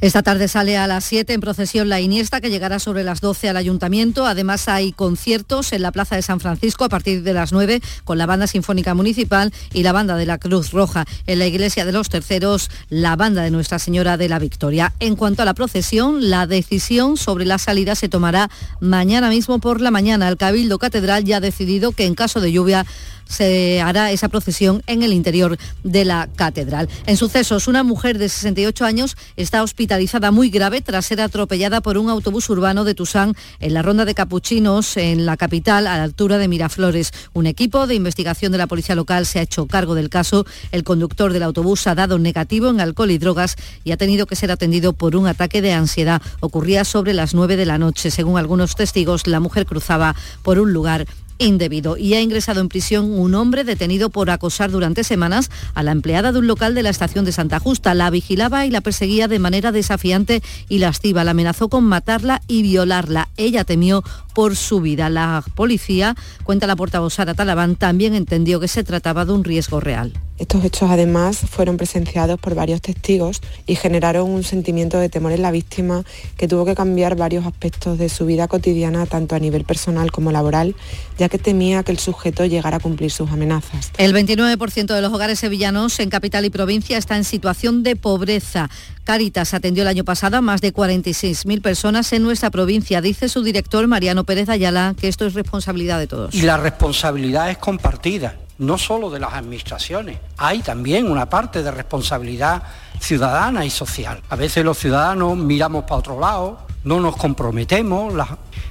[0.00, 3.48] Esta tarde sale a las 7 en procesión la Iniesta, que llegará sobre las 12
[3.48, 4.26] al ayuntamiento.
[4.26, 8.16] Además hay conciertos en la Plaza de San Francisco a partir de las 9 con
[8.16, 11.04] la Banda Sinfónica Municipal y la Banda de la Cruz Roja.
[11.26, 14.92] En la Iglesia de los Terceros, la Banda de Nuestra Señora de la Victoria.
[15.00, 19.80] En cuanto a la procesión, la decisión sobre la salida se tomará mañana mismo por
[19.80, 20.28] la mañana.
[20.28, 22.86] El Cabildo Catedral ya ha decidido que en caso de lluvia
[23.28, 26.88] se hará esa procesión en el interior de la catedral.
[27.04, 29.87] En sucesos, una mujer de 68 años está hospitalizada
[30.32, 34.14] muy grave tras ser atropellada por un autobús urbano de Tusán en la ronda de
[34.14, 37.12] Capuchinos, en la capital, a la altura de Miraflores.
[37.32, 40.44] Un equipo de investigación de la policía local se ha hecho cargo del caso.
[40.72, 44.36] El conductor del autobús ha dado negativo en alcohol y drogas y ha tenido que
[44.36, 46.20] ser atendido por un ataque de ansiedad.
[46.40, 48.10] Ocurría sobre las 9 de la noche.
[48.10, 51.06] Según algunos testigos, la mujer cruzaba por un lugar
[51.38, 55.92] indebido y ha ingresado en prisión un hombre detenido por acosar durante semanas a la
[55.92, 57.94] empleada de un local de la estación de Santa Justa.
[57.94, 61.24] La vigilaba y la perseguía de manera desafiante y lasciva.
[61.24, 63.28] La amenazó con matarla y violarla.
[63.36, 64.02] Ella temió
[64.38, 65.10] por su vida.
[65.10, 69.80] La policía, cuenta la portavoz Sara Talabán, también entendió que se trataba de un riesgo
[69.80, 70.12] real.
[70.38, 75.42] Estos hechos además fueron presenciados por varios testigos y generaron un sentimiento de temor en
[75.42, 76.04] la víctima
[76.36, 80.30] que tuvo que cambiar varios aspectos de su vida cotidiana, tanto a nivel personal como
[80.30, 80.76] laboral,
[81.18, 83.90] ya que temía que el sujeto llegara a cumplir sus amenazas.
[83.98, 88.70] El 29% de los hogares sevillanos en capital y provincia está en situación de pobreza.
[89.02, 93.00] Caritas atendió el año pasado a más de 46.000 personas en nuestra provincia.
[93.00, 96.34] Dice su director Mariano Pérez Ayala que esto es responsabilidad de todos.
[96.34, 101.70] Y la responsabilidad es compartida no solo de las administraciones, hay también una parte de
[101.70, 102.62] responsabilidad
[103.00, 104.20] ciudadana y social.
[104.28, 108.12] A veces los ciudadanos miramos para otro lado, no nos comprometemos.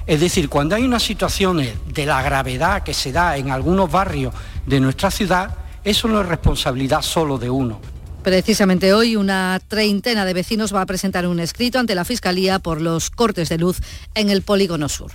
[0.06, 4.34] Es decir, cuando hay unas situaciones de la gravedad que se da en algunos barrios
[4.66, 7.80] de nuestra ciudad, eso no es responsabilidad solo de uno.
[8.22, 12.82] Precisamente hoy una treintena de vecinos va a presentar un escrito ante la Fiscalía por
[12.82, 13.80] los cortes de luz
[14.14, 15.12] en el Polígono Sur.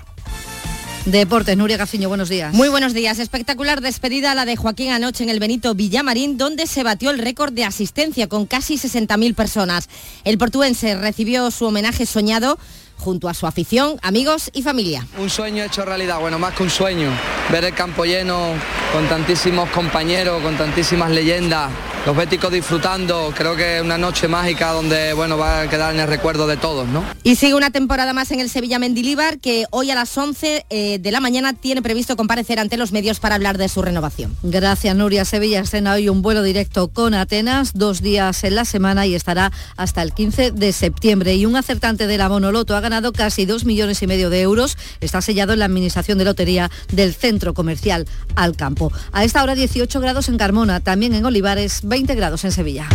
[1.06, 2.54] Deportes, Nuria Gaciño, buenos días.
[2.54, 3.20] Muy buenos días.
[3.20, 7.52] Espectacular despedida la de Joaquín anoche en el Benito Villamarín, donde se batió el récord
[7.52, 9.90] de asistencia con casi 60.000 personas.
[10.24, 12.58] El portuense recibió su homenaje soñado
[12.98, 15.06] junto a su afición, amigos y familia.
[15.18, 17.10] Un sueño hecho realidad, bueno, más que un sueño,
[17.52, 18.54] ver el campo lleno
[18.92, 21.72] con tantísimos compañeros, con tantísimas leyendas,
[22.06, 26.02] los béticos disfrutando, creo que es una noche mágica donde bueno va a quedar en
[26.02, 27.02] el recuerdo de todos, ¿no?
[27.24, 31.00] Y sigue una temporada más en el Sevilla Mendilíbar que hoy a las 11 eh,
[31.00, 34.36] de la mañana tiene previsto comparecer ante los medios para hablar de su renovación.
[34.44, 35.24] Gracias Nuria.
[35.24, 39.54] Sevilla estrena hoy un vuelo directo con Atenas, dos días en la semana y estará
[39.78, 41.36] hasta el 15 de septiembre.
[41.36, 44.78] Y un acertante de la Monoloto ha ganado casi dos millones y medio de euros.
[45.02, 48.06] Está sellado en la administración de lotería del centro comercial
[48.36, 48.92] Al Campo.
[49.12, 52.88] A esta hora 18 grados en Carmona, también en Olivares 20 grados en Sevilla.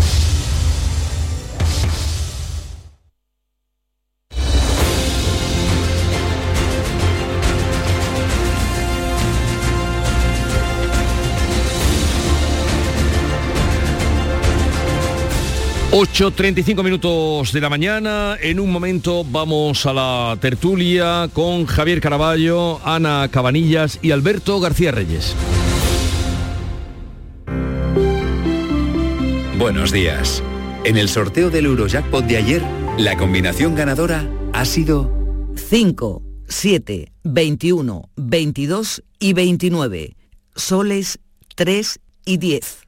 [15.99, 18.37] ...8.35 minutos de la mañana...
[18.41, 21.29] ...en un momento vamos a la tertulia...
[21.33, 25.35] ...con Javier Caraballo, Ana Cabanillas y Alberto García Reyes.
[29.59, 30.41] Buenos días.
[30.85, 32.63] En el sorteo del Eurojackpot de ayer,
[32.97, 35.11] la combinación ganadora ha sido
[35.57, 40.15] 5, 7, 21, 22 y 29.
[40.55, 41.19] Soles
[41.57, 42.88] 3 y 10.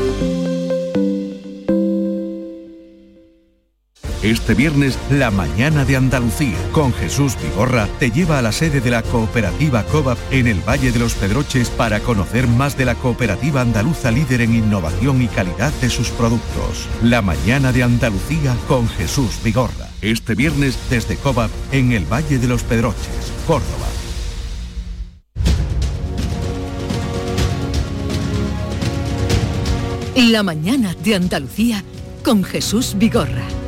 [4.23, 8.91] Este viernes, la mañana de Andalucía, con Jesús Vigorra, te lleva a la sede de
[8.91, 13.61] la cooperativa COVAP en el Valle de los Pedroches para conocer más de la cooperativa
[13.61, 16.87] andaluza líder en innovación y calidad de sus productos.
[17.01, 19.89] La mañana de Andalucía con Jesús Vigorra.
[20.03, 23.87] Este viernes desde COVAP en el Valle de los Pedroches, Córdoba.
[30.15, 31.83] La mañana de Andalucía
[32.23, 33.60] con Jesús Vigorra.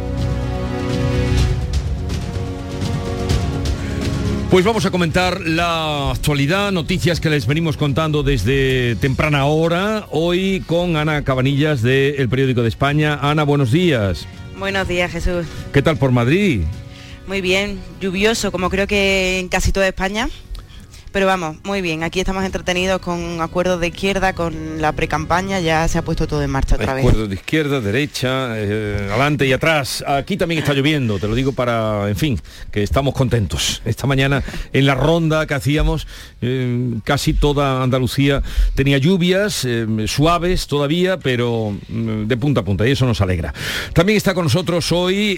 [4.53, 10.63] Pues vamos a comentar la actualidad, noticias que les venimos contando desde temprana hora, hoy
[10.67, 13.17] con Ana Cabanillas del Periódico de España.
[13.19, 14.27] Ana, buenos días.
[14.59, 15.47] Buenos días, Jesús.
[15.73, 16.65] ¿Qué tal por Madrid?
[17.25, 20.29] Muy bien, lluvioso, como creo que en casi toda España.
[21.13, 25.87] Pero vamos, muy bien, aquí estamos entretenidos con acuerdos de izquierda, con la precampaña, ya
[25.87, 27.05] se ha puesto todo en marcha otra vez.
[27.05, 30.03] Acuerdos de izquierda, derecha, eh, adelante y atrás.
[30.07, 32.39] Aquí también está lloviendo, te lo digo para, en fin,
[32.71, 33.83] que estamos contentos.
[33.85, 34.43] Esta mañana
[34.73, 36.07] en la ronda que hacíamos,
[36.41, 38.41] eh, casi toda Andalucía
[38.73, 43.53] tenía lluvias, eh, suaves todavía, pero mm, de punta a punta, y eso nos alegra.
[43.93, 45.37] También está con nosotros hoy,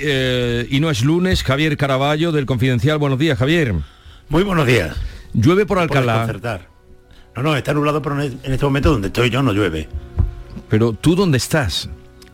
[0.69, 2.97] y no es lunes, Javier Caraballo del Confidencial.
[2.97, 3.73] Buenos días, Javier.
[4.29, 4.95] Muy buenos días.
[5.35, 6.27] Llueve por Alcalá.
[7.35, 9.89] No, no, está nublado, pero en este momento donde estoy yo no llueve.
[10.69, 11.89] Pero tú dónde estás?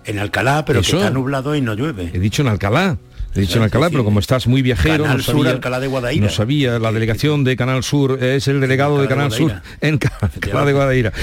[0.05, 2.11] En Alcalá, pero que está nublado y no llueve.
[2.13, 2.97] He dicho en Alcalá.
[3.33, 5.87] He dicho en Alcalá, pero como estás muy viajero, Canal no Sur, sabía, Alcalá de
[5.87, 6.25] Guadaira.
[6.25, 10.65] no sabía, la delegación de Canal Sur es el delegado de Canal Sur en Alcalá
[10.65, 11.13] de Guadaira.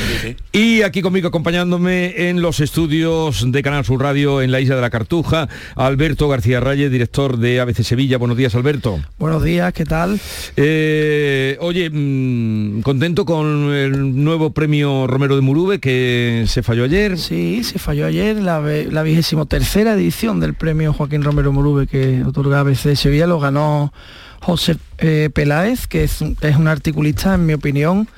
[0.53, 4.81] Y aquí conmigo acompañándome en los estudios de Canal Sur Radio en la isla de
[4.81, 8.17] la Cartuja, Alberto García Reyes, director de ABC Sevilla.
[8.17, 9.01] Buenos días, Alberto.
[9.19, 10.19] Buenos días, ¿qué tal?
[10.57, 17.19] Eh, oye, mm, contento con el nuevo premio Romero de Murube que se falló ayer.
[17.19, 21.98] Sí, se falló ayer, la, la vigésimo tercera edición del premio Joaquín Romero Murube que
[22.27, 23.93] otorga ABC Sevilla, lo ganó
[24.41, 28.09] José eh, Peláez, que es, un- es un articulista, en mi opinión,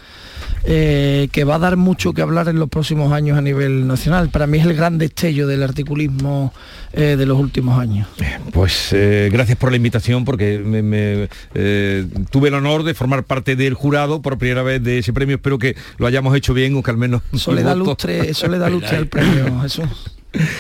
[0.65, 4.29] eh, que va a dar mucho que hablar en los próximos años a nivel nacional.
[4.29, 6.53] Para mí es el gran destello del articulismo
[6.93, 8.07] eh, de los últimos años.
[8.53, 13.25] Pues eh, gracias por la invitación porque me, me, eh, tuve el honor de formar
[13.25, 15.37] parte del jurado por primera vez de ese premio.
[15.37, 17.23] Espero que lo hayamos hecho bien o que al menos...
[17.33, 19.85] Eso le da lustre, eso le da lustre al premio, Jesús.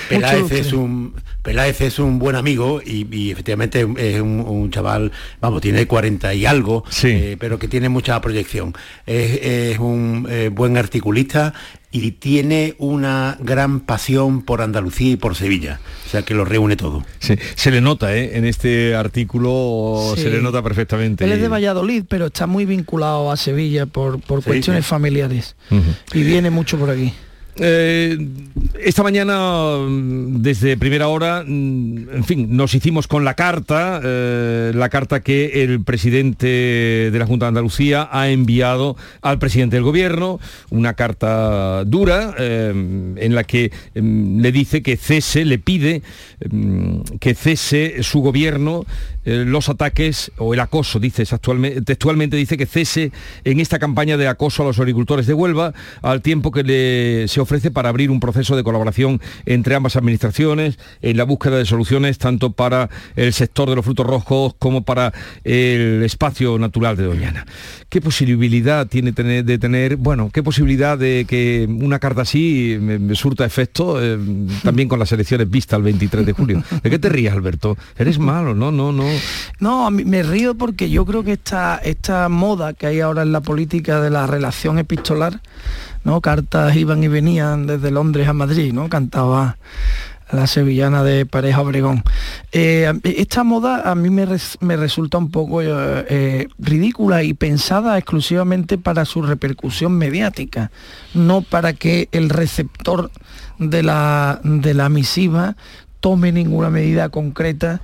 [0.09, 5.11] Peláez es un Peláez es un buen amigo y, y efectivamente es un, un chaval,
[5.41, 8.74] vamos, tiene 40 y algo, eh, pero que tiene mucha proyección.
[9.07, 11.55] Es, es un eh, buen articulista
[11.93, 15.80] y tiene una gran pasión por Andalucía y por Sevilla.
[16.07, 17.05] O sea que lo reúne todo.
[17.18, 18.36] Sí, se le nota, ¿eh?
[18.36, 21.24] En este artículo se le nota perfectamente.
[21.24, 25.57] Él es de Valladolid, pero está muy vinculado a Sevilla por, por cuestiones familiares.
[26.12, 27.12] Y viene mucho por aquí.
[27.62, 28.16] Eh,
[28.82, 34.72] esta mañana, mm, desde primera hora, mm, en fin, nos hicimos con la carta, eh,
[34.74, 39.84] la carta que el presidente de la Junta de Andalucía ha enviado al presidente del
[39.84, 40.40] gobierno,
[40.70, 42.72] una carta dura eh,
[43.16, 46.02] en la que mm, le dice que cese, le pide
[47.20, 48.86] que cese su gobierno
[49.31, 51.24] los ataques o el acoso, dice
[51.85, 53.12] textualmente dice que cese
[53.45, 55.72] en esta campaña de acoso a los agricultores de Huelva,
[56.03, 61.16] al tiempo que se ofrece para abrir un proceso de colaboración entre ambas administraciones en
[61.16, 65.12] la búsqueda de soluciones tanto para el sector de los frutos rojos como para
[65.45, 67.47] el espacio natural de Doñana.
[67.89, 72.78] ¿Qué posibilidad tiene de tener, bueno, qué posibilidad de que una carta así
[73.14, 74.18] surta efecto eh,
[74.62, 76.62] también con las elecciones vistas el 23 de julio?
[76.83, 77.76] ¿De qué te rías, Alberto?
[77.99, 79.05] Eres malo, no, no, no.
[79.59, 83.41] No, me río porque yo creo que esta, esta moda que hay ahora en la
[83.41, 85.41] política de la relación epistolar
[86.05, 86.21] ¿no?
[86.21, 88.89] Cartas iban y venían desde Londres a Madrid, ¿no?
[88.89, 89.57] Cantaba
[90.33, 92.05] la sevillana de Pareja Obregón.
[92.53, 98.79] Eh, esta moda a mí me, resulta un poco eh, eh, ridícula y pensada exclusivamente
[98.79, 100.71] para su repercusión mediática,
[101.14, 103.11] no para que el receptor
[103.59, 105.57] de la, de la misiva
[105.99, 107.81] tome ninguna medida concreta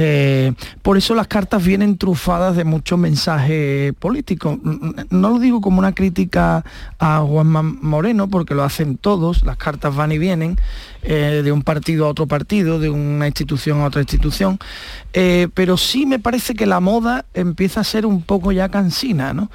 [0.00, 4.56] eh, por eso las cartas vienen trufadas de mucho mensaje político.
[5.10, 6.64] No lo digo como una crítica
[7.00, 10.56] a Juanma Moreno, porque lo hacen todos, las cartas van y vienen,
[11.02, 14.60] eh, de un partido a otro partido, de una institución a otra institución,
[15.14, 19.34] eh, pero sí me parece que la moda empieza a ser un poco ya cansina.
[19.34, 19.50] ¿no?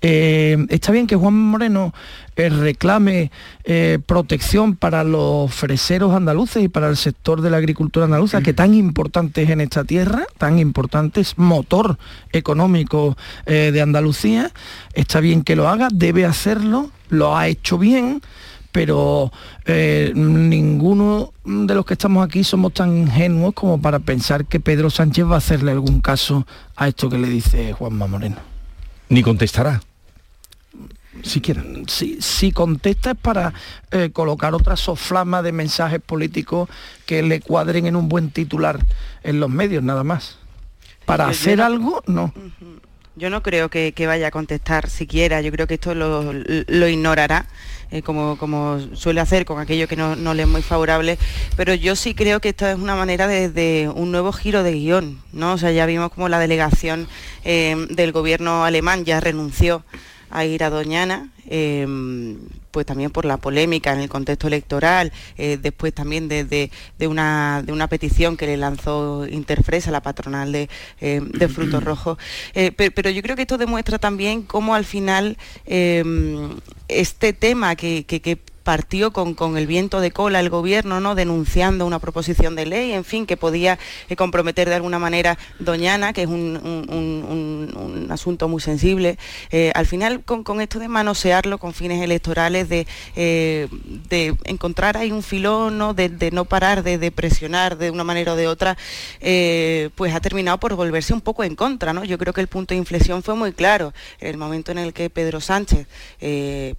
[0.00, 1.92] está bien que Juan Moreno
[2.38, 3.30] reclame
[4.06, 8.74] protección para los freseros andaluces y para el sector de la agricultura andaluza, que tan
[8.74, 11.98] importante es en esta tierra, tan importante, es motor
[12.32, 13.16] económico
[13.46, 14.52] eh, de Andalucía.
[14.94, 18.22] Está bien que lo haga, debe hacerlo, lo ha hecho bien,
[18.72, 19.32] pero
[19.64, 24.90] eh, ninguno de los que estamos aquí somos tan ingenuos como para pensar que Pedro
[24.90, 28.36] Sánchez va a hacerle algún caso a esto que le dice Juanma Moreno.
[29.08, 29.80] Ni contestará
[31.22, 31.62] siquiera.
[31.86, 33.52] Si, si contesta es para
[33.90, 36.68] eh, colocar otra soflama de mensajes políticos
[37.06, 38.78] que le cuadren en un buen titular
[39.22, 40.38] en los medios, nada más.
[41.04, 42.34] Para hacer algo, no.
[43.16, 47.46] Yo no creo que, vaya a contestar siquiera, yo creo que esto lo, ignorará.
[47.90, 51.16] Eh, como, como, suele hacer con aquello que no, le es muy favorable,
[51.56, 55.18] pero yo sí creo que esto es una manera de, un nuevo giro de guion,
[55.32, 55.54] ¿no?
[55.54, 57.08] O sea, ya vimos como la delegación
[57.44, 59.82] eh, del gobierno alemán ya renunció
[60.30, 62.38] a ir a Doñana, em,
[62.70, 66.70] pues también por la polémica en el contexto electoral, eh, después también de,
[67.00, 70.68] una, de, una, petición que le lanzó Interfresa, la patronal de,
[71.00, 72.18] em, frutos rojos.
[72.54, 76.50] Eh, pero, yo creo que esto demuestra también cómo al final em,
[76.88, 78.38] este tema que, que
[78.68, 81.14] partió con, con, el viento de cola el gobierno, ¿no?
[81.14, 83.78] denunciando una proposición de ley, en fin, que podía
[84.10, 89.16] eh, comprometer de alguna manera Doñana, que es un, asunto muy sensible.
[89.50, 93.68] Eh, al final, con, esto de manosearlo con fines electorales, de, eh,
[94.10, 95.94] de encontrar ahí un filón, ¿no?
[95.94, 98.76] De, no parar de, presionar de una manera o de otra,
[99.18, 101.94] pues ha terminado por volverse un poco en contra.
[101.94, 102.04] ¿no?
[102.04, 103.94] Yo creo que el punto de inflexión fue muy claro.
[104.20, 105.86] En el momento en el que Pedro Sánchez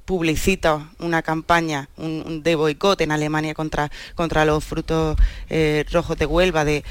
[0.06, 5.18] publicita una campaña un, de boicot en Alemania contra, contra los frutos
[5.50, 6.84] eh, rojos de Huelva, de,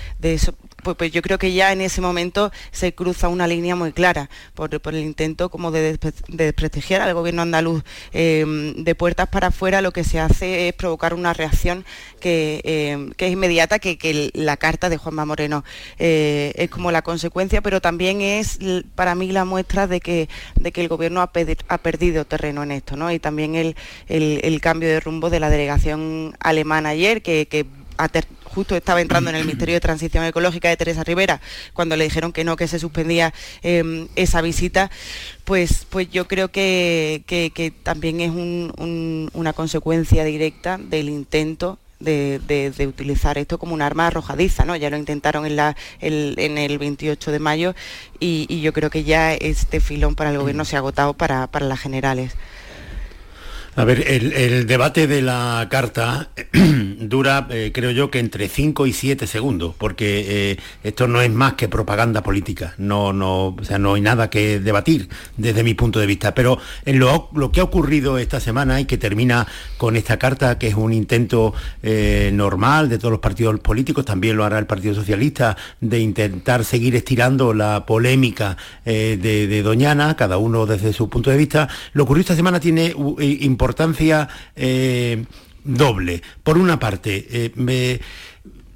[0.82, 4.30] pues, pues, yo creo que ya en ese momento se cruza una línea muy clara
[4.54, 5.98] por, el intento como de,
[6.28, 11.14] desprestigiar al gobierno andaluz em, de puertas para afuera, lo que se hace es provocar
[11.14, 11.84] una reacción
[12.20, 13.98] que, em, es inmediata, que,
[14.34, 15.64] la carta de Juanma Moreno
[15.98, 18.58] eh, es como la consecuencia, pero también es
[18.94, 21.32] para mí la muestra de que, de que el gobierno ha,
[21.78, 23.10] perdido terreno en esto, ¿no?
[23.12, 23.76] Y también el,
[24.08, 27.66] el, cambio de rumbo de la delegación alemana ayer, que, que
[28.58, 31.40] justo estaba entrando en el Ministerio de Transición Ecológica de Teresa Rivera,
[31.74, 33.32] cuando le dijeron que no, que se suspendía
[33.62, 34.90] em, esa visita,
[35.44, 37.22] pues, pues yo creo que,
[37.84, 44.74] también es una consecuencia directa del intento de, utilizar esto como un arma arrojadiza, ¿no?
[44.74, 47.76] Ya lo intentaron en, la, en el 28 de mayo
[48.18, 51.66] y, yo creo que ya este filón para el gobierno se ha agotado para, para
[51.66, 52.32] las generales.
[53.76, 56.30] A ver, el, debate de la carta
[56.98, 61.30] dura, eh, creo yo, que entre 5 y 7 segundos, porque eh, esto no es
[61.30, 65.74] más que propaganda política, no, no, o sea, no hay nada que debatir desde mi
[65.74, 66.34] punto de vista.
[66.34, 69.46] Pero en lo, que ha ocurrido esta semana y que termina
[69.76, 71.54] con esta carta, que es un intento
[71.84, 76.64] eh, normal de todos los partidos políticos, también lo hará el Partido Socialista, de intentar
[76.64, 82.22] seguir estirando la polémica de, Doñana, cada uno desde su punto de vista, lo ocurrido
[82.22, 85.26] esta semana tiene importancia importancia eh,
[85.62, 86.22] doble.
[86.42, 88.00] Por una parte, eh,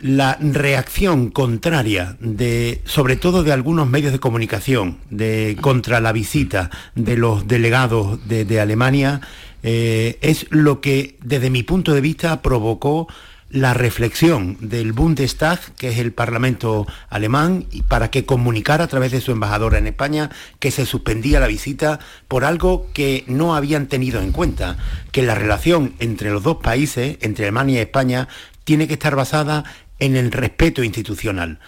[0.01, 6.71] la reacción contraria de, sobre todo de algunos medios de comunicación, de, contra la visita
[6.95, 9.23] de los delegados de, Alemania,
[9.63, 13.09] eh, es lo que desde mi punto de vista provocó
[13.53, 19.21] la reflexión del Bundestag, que es el Parlamento alemán, para que comunicara a través de
[19.21, 24.23] su embajadora en España que se suspendía la visita por algo que no habían tenido
[24.23, 24.79] en cuenta,
[25.13, 28.27] que la relación entre los dos países, entre Alemania y España,
[28.65, 29.65] tiene que estar basada
[29.99, 31.61] en el respeto institucional.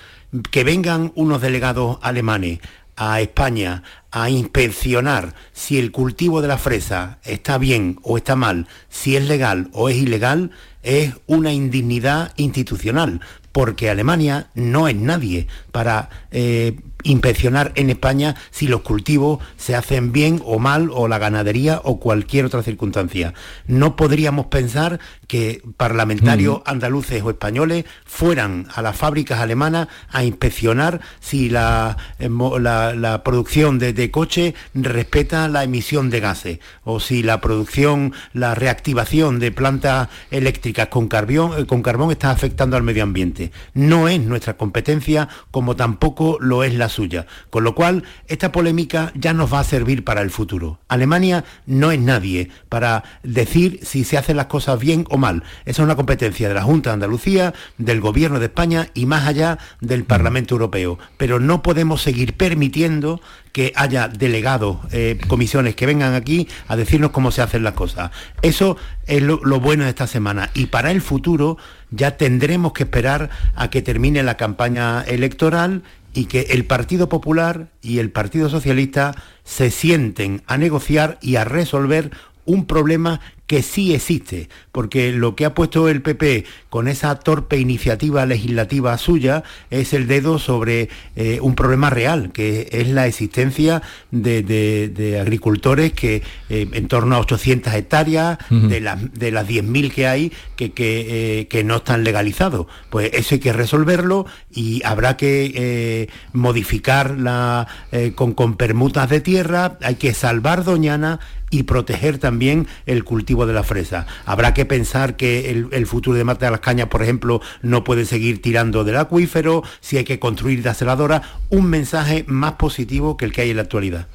[0.51, 2.61] Que vengan unos delegados alemanes
[2.97, 8.68] a España a inspeccionar si el cultivo de la fresa está bien o está mal,
[8.89, 10.51] si es legal o es ilegal,
[10.85, 13.20] es una indignidad institucional,
[13.55, 20.11] porque Alemania no es nadie para eh, inspeccionar en España si los cultivos se hacen
[20.11, 23.32] bien o mal, o la ganadería o cualquier otra circunstancia.
[23.68, 24.98] No podríamos pensar
[25.28, 32.28] que parlamentarios andaluces o españoles fueran a las fábricas alemanas a inspeccionar si la, eh,
[32.61, 38.55] la, producción de, de coche respeta la emisión de gases o si la producción, la
[38.55, 43.43] reactivación de plantas eléctricas con carbón, eh, con carbón está afectando al medio ambiente.
[43.72, 47.26] No es nuestra competencia como tampoco lo es la suya.
[47.51, 50.80] Con lo cual, esta polémica ya nos va a servir para el futuro.
[50.88, 55.42] Alemania no es nadie para decir si se hacen las cosas bien o mal.
[55.64, 59.26] Esa es una competencia de la Junta de Andalucía, del Gobierno de España y más
[59.26, 60.99] allá del Parlamento Europeo.
[61.16, 63.20] Pero no podemos seguir permitiendo
[63.55, 68.11] que haya delegados, eh, comisiones que vengan aquí a decirnos cómo se hacen las cosas.
[68.42, 68.76] Eso
[69.07, 70.51] es lo, lo, bueno de esta semana.
[70.55, 71.57] Y para el futuro
[71.95, 75.82] ya tendremos que esperar a que termine la campaña electoral
[76.12, 81.45] y que el Partido Popular y el Partido Socialista se sienten a negociar y a
[81.45, 82.11] resolver
[82.45, 87.59] un problema que sí existe, porque lo que ha puesto el PP con esa torpe
[87.59, 93.82] iniciativa legislativa suya es el dedo sobre eh, un problema real, que es la existencia
[94.11, 100.07] de, agricultores que eh, en torno a 800 hectáreas, de, las, de las 10.000 que
[100.07, 102.66] hay, que, eh, que, no están legalizados.
[102.88, 107.66] Pues eso hay que resolverlo y habrá que modificar la,
[108.14, 111.20] con, con permutas de tierra, hay que salvar Doñana
[111.55, 114.09] y proteger también el cultivo de la fresa.
[114.26, 118.07] Habrá que pensar que el, futuro de Marte de las Cañas, por ejemplo, no puede
[118.07, 123.32] seguir tirando del acuífero, si hay que construir desaladoras, un mensaje más positivo que el
[123.32, 124.09] que hay en la actualidad.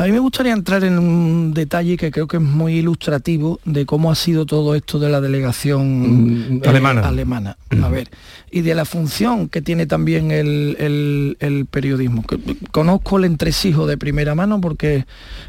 [0.00, 3.84] A mí me gustaría entrar en un detalle que creo que es muy ilustrativo de
[3.84, 7.06] cómo ha sido todo esto de la delegación mm, alemana.
[7.06, 7.58] alemana.
[7.82, 8.08] A ver,
[8.50, 12.24] y de la función que tiene también el, periodismo.
[12.70, 15.04] Conozco el entresijo de primera mano porque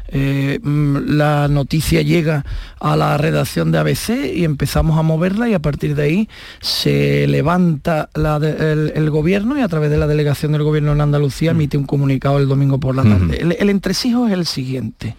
[0.08, 2.44] eh, mm, la noticia llega
[2.78, 6.28] a la redacción de ABC y empezamos a moverla y a partir de ahí
[6.60, 11.56] se levanta el, gobierno y a través de la delegación del gobierno en Andalucía mm.
[11.56, 13.38] emite un comunicado el domingo por la tarde.
[13.40, 15.16] el entresijo es el siguiente.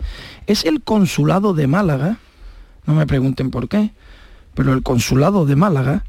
[0.47, 2.17] Es el consulado de Málaga,
[2.86, 3.91] no me pregunten por qué,
[4.53, 6.03] pero el consulado de Málaga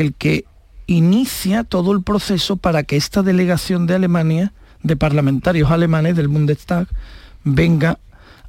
[0.00, 0.44] el que
[0.86, 4.52] inicia todo el proceso para que esta delegación de Alemania,
[4.82, 6.88] de parlamentarios alemanes del Bundestag,
[7.44, 7.98] venga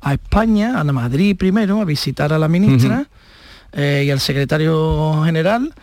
[0.01, 3.07] a España, a Madrid primero, a visitar a la ministra
[3.73, 5.73] eh, y al secretario general,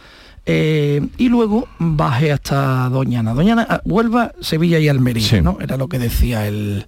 [0.47, 3.35] eh, y luego baje hasta Doñana.
[3.35, 5.59] Doñana, ah, vuelva Sevilla y Almería, ¿no?
[5.61, 6.87] Era lo que decía el,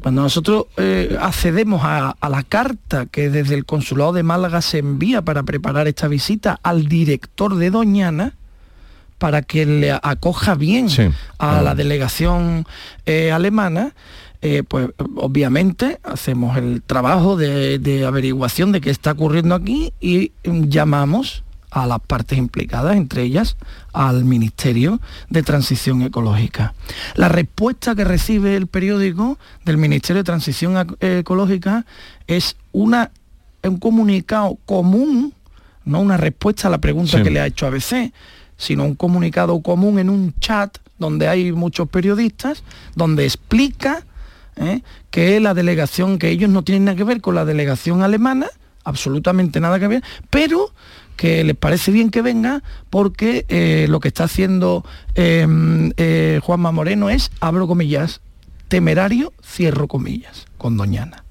[0.00, 5.22] cuando nosotros eh, accedemos a, la carta que desde el Consulado de Málaga se envía
[5.22, 8.34] para preparar esta visita al director de Doñana,
[9.18, 10.88] para que le acoja bien
[11.38, 12.66] a la delegación
[13.06, 13.94] eh, alemana,
[14.42, 21.44] eh, pues obviamente hacemos el trabajo de, averiguación de qué está ocurriendo aquí y llamamos
[21.74, 23.56] a las partes implicadas, entre ellas
[23.92, 26.72] al Ministerio de Transición Ecológica.
[27.16, 31.84] La respuesta que recibe el periódico del Ministerio de Transición Ecológica
[32.28, 33.10] es una,
[33.64, 35.34] un comunicado común,
[35.84, 38.12] no una respuesta a la pregunta que le ha hecho ABC,
[38.56, 42.62] sino un comunicado común en un chat donde hay muchos periodistas,
[42.94, 44.04] donde explica
[44.54, 44.82] ¿eh?
[45.10, 48.46] que la delegación, que ellos no tienen nada que ver con la delegación alemana,
[48.84, 50.72] absolutamente nada que ver, pero
[51.16, 54.84] que les parece bien que venga porque eh, lo que está haciendo
[55.14, 58.20] em, eh, Juanma Moreno es, abro comillas,
[58.68, 61.24] temerario, cierro comillas, con Doñana.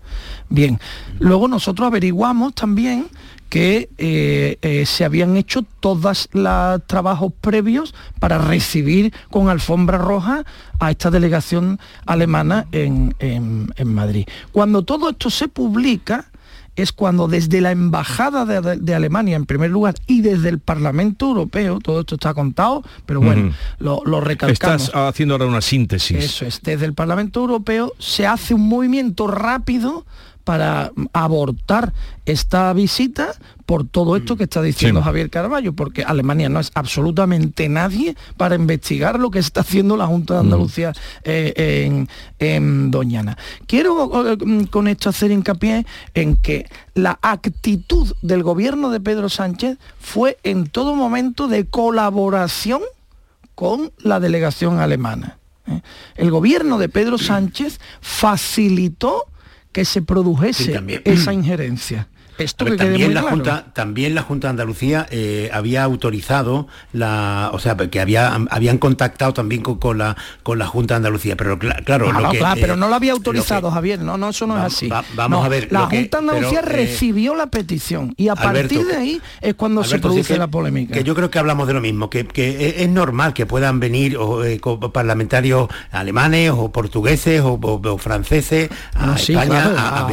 [0.49, 0.79] Bien,
[1.19, 3.07] luego nosotros averiguamos también
[3.49, 10.43] que eh, se habían hecho todos los trabajos previos para recibir con alfombra roja
[10.79, 14.25] a esta delegación alemana en, en Madrid.
[14.51, 16.31] Cuando todo esto se publica,
[16.76, 21.80] es cuando desde la Embajada de, Alemania, en primer lugar, y desde el Parlamento Europeo,
[21.80, 24.84] todo esto está contado, pero bueno, lo, lo, recalcamos.
[24.84, 26.17] Estás haciendo ahora una síntesis.
[26.17, 30.05] Eso es, desde el Parlamento Europeo se hace un movimiento rápido
[30.44, 31.94] para abortar
[32.26, 33.34] esta visita
[33.66, 38.56] por todo esto que está diciendo Javier Carballo, porque Alemania no es absolutamente nadie para
[38.56, 42.06] investigar lo que está haciendo la Junta de Andalucía eh,
[42.39, 43.38] en, Doñana.
[43.68, 44.38] Quiero eh,
[44.70, 50.68] con esto hacer hincapié en que la actitud del gobierno de Pedro Sánchez fue en
[50.68, 52.82] todo momento de colaboración
[53.56, 55.38] con la delegación alemana.
[55.68, 55.82] ¿eh?
[56.16, 59.26] El gobierno de Pedro Sánchez facilitó
[59.74, 62.07] que se produjese esa injerencia.
[62.38, 67.77] Esto también, la Junta, también la Junta de Andalucía eh, había autorizado la, o sea,
[67.77, 72.11] que había, habían contactado también con, la con la Junta de Andalucía, pero claro,
[72.55, 74.89] pero no lo había autorizado, Javier, no, no, eso no es así.
[75.15, 75.71] vamos a ver.
[75.71, 79.84] La Junta de Andalucía eh, recibió la petición y a partir de ahí es cuando
[79.84, 80.93] se produce la polémica.
[80.93, 84.59] Que yo creo que hablamos de lo mismo, que, es normal que puedan venir eh,
[84.91, 90.07] parlamentarios alemanes o portugueses o, franceses a España.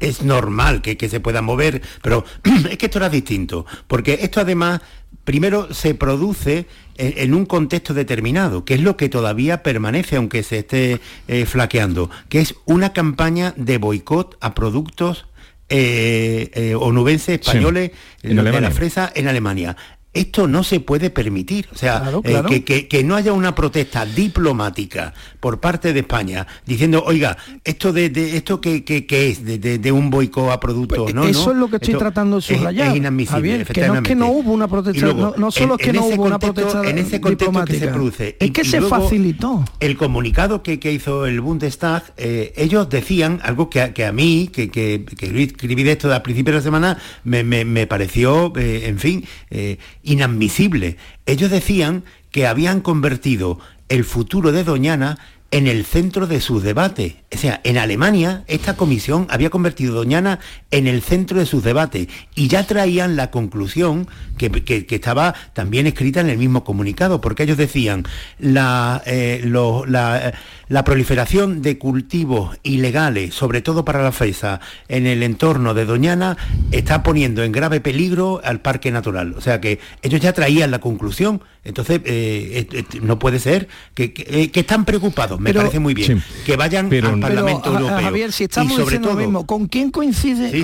[0.00, 2.24] es normal que, que se puedan mover, pero
[2.70, 4.80] es que esto era distinto, porque esto además
[5.24, 6.66] primero se produce
[6.96, 12.10] en, un contexto determinado, que es lo que todavía permanece, aunque se esté eh, flaqueando,
[12.28, 15.26] que es una campaña de boicot a productos
[15.70, 17.92] eh, eh, onubenses españoles
[18.22, 19.76] en de la fresa en Alemania
[20.14, 21.68] esto no se puede permitir.
[21.72, 27.36] O sea, eh, que, no haya una protesta diplomática por parte de España diciendo, oiga,
[27.64, 28.06] esto de,
[28.36, 31.24] esto que, es de, un boicot a productos, pues, ¿no?
[31.24, 32.90] Eso es lo que estoy tratando de subrayar.
[32.92, 33.64] Es, inadmisible.
[33.64, 36.38] que no es que no hubo una protesta, no, solo es que no hubo una
[36.38, 38.36] protesta en ese contexto que se produce.
[38.38, 39.64] Es que se facilitó.
[39.80, 45.04] El comunicado que, hizo el Bundestag, eh, ellos decían algo que, a mí, que, que,
[45.42, 49.24] escribí de esto al principio de la semana, me, pareció, eh, en fin,
[50.04, 50.96] inadmisible.
[51.26, 55.18] Ellos decían que habían convertido el futuro de Doñana
[55.54, 57.14] en el centro de sus debates.
[57.32, 60.40] O sea, en Alemania esta comisión había convertido Doñana
[60.72, 66.20] en el centro de sus debates y ya traían la conclusión que, estaba también escrita
[66.20, 68.04] en el mismo comunicado, porque ellos decían
[68.40, 75.72] la, eh, la, proliferación de cultivos ilegales, sobre todo para la fresa, en el entorno
[75.72, 76.36] de Doñana,
[76.72, 79.34] está poniendo en grave peligro al parque natural.
[79.36, 81.42] O sea que ellos ya traían la conclusión.
[81.62, 86.22] Entonces, eh, no puede ser que, que están preocupados me parece muy bien.
[86.46, 88.00] Que vayan al Parlamento Europeo.
[88.00, 90.60] Javier, si estamos diciendo lo mismo, ¿con quién coincide?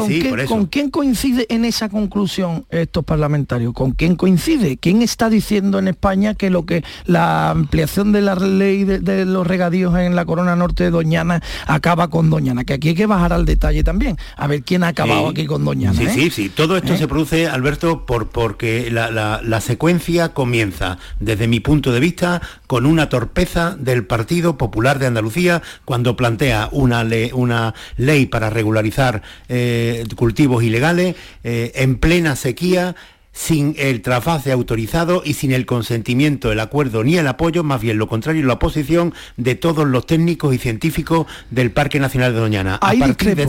[0.47, 3.74] con, quién coincide en esa conclusión estos parlamentarios?
[3.74, 4.78] ¿Con quién coincide?
[4.78, 9.47] ¿Quién está diciendo en España que lo que la ampliación de la ley de, los
[9.47, 12.64] regadíos en la corona norte de Doñana acaba con Doñana?
[12.64, 14.16] Que aquí hay que bajar al detalle también.
[14.37, 15.99] A ver quién ha acabado aquí con Doñana.
[15.99, 16.11] Sí, ¿eh?
[16.14, 16.49] sí, sí.
[16.49, 16.99] Todo esto ¿Eh?
[16.99, 19.11] se produce, Alberto, por, porque la,
[19.43, 25.01] la secuencia comienza, desde mi punto de vista, con una torpeza del Partido Popular Popular
[25.01, 31.97] de Andalucía cuando plantea una, ley, una ley para regularizar eh, cultivos ilegales eh, en
[31.97, 32.95] plena sequía
[33.33, 37.99] sin el trasvase autorizado y sin el consentimiento, el acuerdo ni el apoyo, más bien
[37.99, 42.75] lo contrario, la oposición de todos los técnicos y científicos del Parque Nacional de Doñana.
[42.77, 43.47] a partir de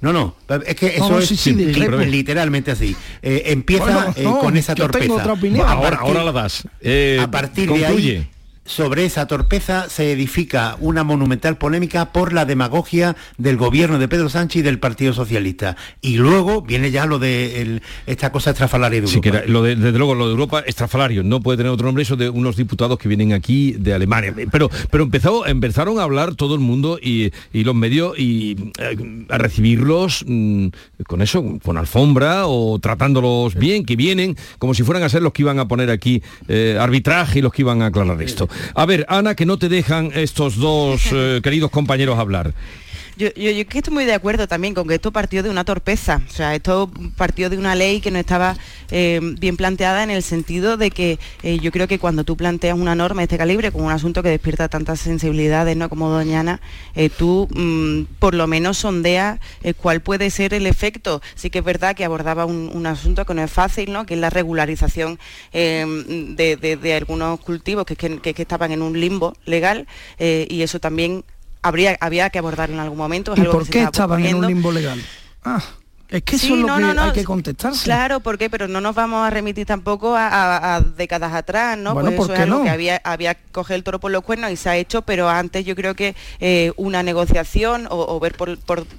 [0.00, 0.36] no, no,
[0.66, 2.96] es que eso es literalmente así.
[3.22, 5.22] Eh, empieza con esa torpeza.
[5.66, 6.64] Ahora, ahora la das.
[7.20, 8.30] a partir de ahí
[8.66, 14.28] sobre esa torpeza se edifica una monumental polémica por la demagogia del gobierno de Pedro
[14.28, 15.76] Sánchez y del Partido Socialista.
[16.00, 19.40] Y luego viene ya lo de esta cosa estrafalaria de Europa.
[19.44, 22.16] Sí, lo de, desde luego lo de Europa estrafalario, no puede tener otro nombre eso
[22.16, 24.34] de unos diputados que vienen aquí de Alemania.
[24.50, 24.70] Pero,
[25.46, 30.68] empezaron a hablar todo el mundo y, los medios y eh, a recibirlos mm,
[31.06, 35.32] con eso, con alfombra o tratándolos bien, que vienen, como si fueran a ser los
[35.32, 38.48] que iban a poner aquí eh, arbitraje y los que iban a aclarar esto.
[38.74, 42.54] A ver, Ana, que no te dejan estos dos eh, queridos compañeros hablar.
[43.16, 45.64] Yo, yo, yo que estoy muy de acuerdo también con que esto partió de una
[45.64, 48.58] torpeza, o sea, esto partió de una ley que no estaba
[48.90, 52.76] eh, bien planteada en el sentido de que eh, yo creo que cuando tú planteas
[52.76, 55.88] una norma de este calibre, como un asunto que despierta tantas sensibilidades, ¿no?
[55.88, 56.60] Como Doñana,
[56.94, 59.40] eh, tú mm, por lo menos sondeas
[59.80, 61.22] cuál puede ser el efecto.
[61.36, 64.04] Sí que es verdad que abordaba un, asunto que no es fácil, ¿no?
[64.04, 65.18] Que es la regularización
[65.52, 69.86] de, algunos cultivos que, que, estaban en un limbo legal
[70.18, 71.24] y eso también
[71.62, 73.34] habría, había que abordar en algún momento.
[73.36, 75.02] ¿Y por qué estaban en un limbo legal?
[75.44, 75.62] Ah.
[76.08, 77.84] Es que eso es lo que hay que contestarse.
[77.84, 78.48] Claro, ¿por qué?
[78.48, 81.94] Pero no nos vamos a remitir tampoco a, décadas atrás, ¿no?
[81.94, 84.56] Bueno, pues eso es algo que había, había coger el toro por los cuernos y
[84.56, 88.56] se ha hecho, pero antes yo creo que eh, una negociación o, ver por,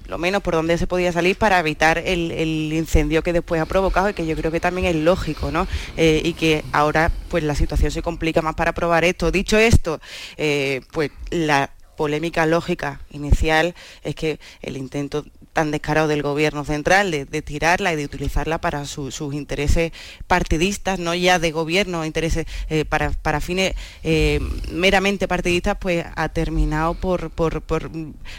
[0.08, 4.10] lo menos por dónde se podía salir para evitar el, incendio que después ha provocado
[4.10, 5.66] y que yo creo que también es lógico, ¿no?
[5.96, 9.32] Eh, y que ahora pues la situación se complica más para probar esto.
[9.32, 10.02] Dicho esto,
[10.36, 15.26] eh, pues la polémica lógica inicial es que el intento
[15.58, 19.92] tan descarado del gobierno central de, tirarla y de utilizarla para sus intereses
[20.28, 23.74] partidistas, no ya de gobierno, intereses eh, para, fines
[24.04, 24.40] eh,
[24.72, 27.90] meramente partidistas, pues ha terminado por, por,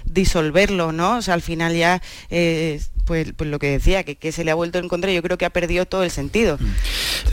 [0.05, 1.17] disolverlo, ¿no?
[1.17, 2.01] O sea, al final ya
[2.31, 5.39] eh, pues, pues, lo que decía, que, se le ha vuelto en contra, yo creo
[5.39, 6.59] que ha perdido todo el sentido.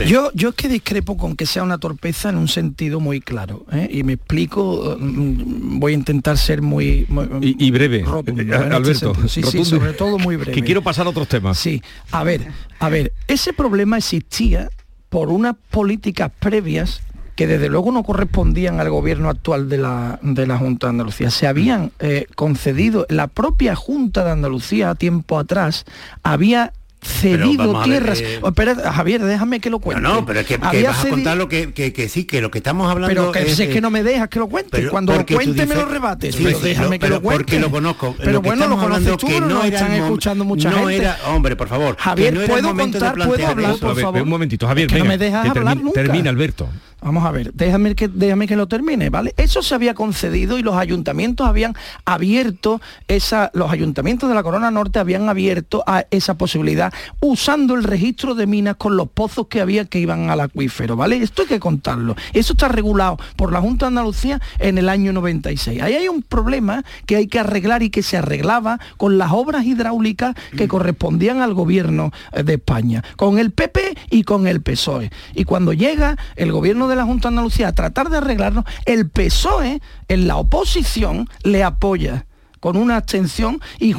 [0.06, 3.66] Yo, yo es que discrepo con que sea una torpeza en un sentido muy claro.
[3.70, 3.86] ¿eh?
[3.92, 7.06] Y me explico, mm, voy a intentar ser muy...
[7.42, 9.28] y, breve, rotundo, eh, este Alberto.
[9.28, 10.52] sí, sobre todo muy breve.
[10.52, 11.58] Que quiero pasar a otros temas.
[11.58, 12.46] Sí, a ver,
[12.78, 14.70] a ver, ese problema existía
[15.10, 17.02] por unas políticas previas
[17.36, 21.30] que desde luego no correspondían al gobierno actual de la, de la Junta de Andalucía.
[21.30, 25.84] Se habían eh, concedido, la propia Junta de Andalucía tiempo atrás
[26.22, 26.72] había
[27.02, 28.20] cedido tierras.
[28.20, 28.52] Eh, oh,
[28.90, 30.02] Javier, déjame que lo cuente.
[30.02, 32.58] No, no, pero es que, vas a contar lo que, que, sí, que lo que
[32.58, 34.88] estamos hablando Pero que es, que no me dejas que lo cuente.
[34.88, 36.36] Cuando lo cuente me lo rebates.
[36.36, 37.44] pero déjame que lo cuente.
[37.44, 38.16] Porque lo conozco.
[38.18, 40.96] Pero bueno, lo conoces tú, que no, están escuchando mucha no gente.
[40.96, 41.96] Era, hombre, por favor.
[41.98, 43.14] Javier, ¿puedo contar?
[43.14, 44.22] ¿Puedo hablar, por favor?
[44.22, 46.00] Un momentito, Javier, no me dejas hablar nunca.
[46.00, 46.68] Termina, Alberto.
[47.02, 49.34] Vamos a ver, déjame que, déjame que lo termine, ¿vale?
[49.36, 51.74] Eso se había concedido y los ayuntamientos habían
[52.06, 57.84] abierto esa, los ayuntamientos de la Corona Norte habían abierto a esa posibilidad usando el
[57.84, 61.18] registro de minas con los pozos que había que iban al acuífero, ¿vale?
[61.18, 62.16] Esto hay que contarlo.
[62.32, 65.82] Eso está regulado por la Junta de Andalucía en el año 96.
[65.82, 69.66] Ahí hay un problema que hay que arreglar y que se arreglaba con las obras
[69.66, 70.68] hidráulicas que mm.
[70.68, 75.10] correspondían al gobierno eh, de España, con el PP y con el PSOE.
[75.34, 79.08] Y cuando llega el gobierno de la Junta de Andalucía a tratar de arreglarlo, el
[79.08, 82.26] PSOE en la oposición le apoya
[82.66, 83.92] con una abstención y,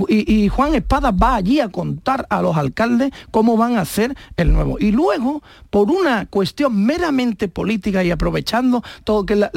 [0.49, 4.77] Juan Espada va allí a contar a los alcaldes cómo van a hacer el nuevo.
[4.77, 9.49] Y luego, por una cuestión meramente política y aprovechando todo que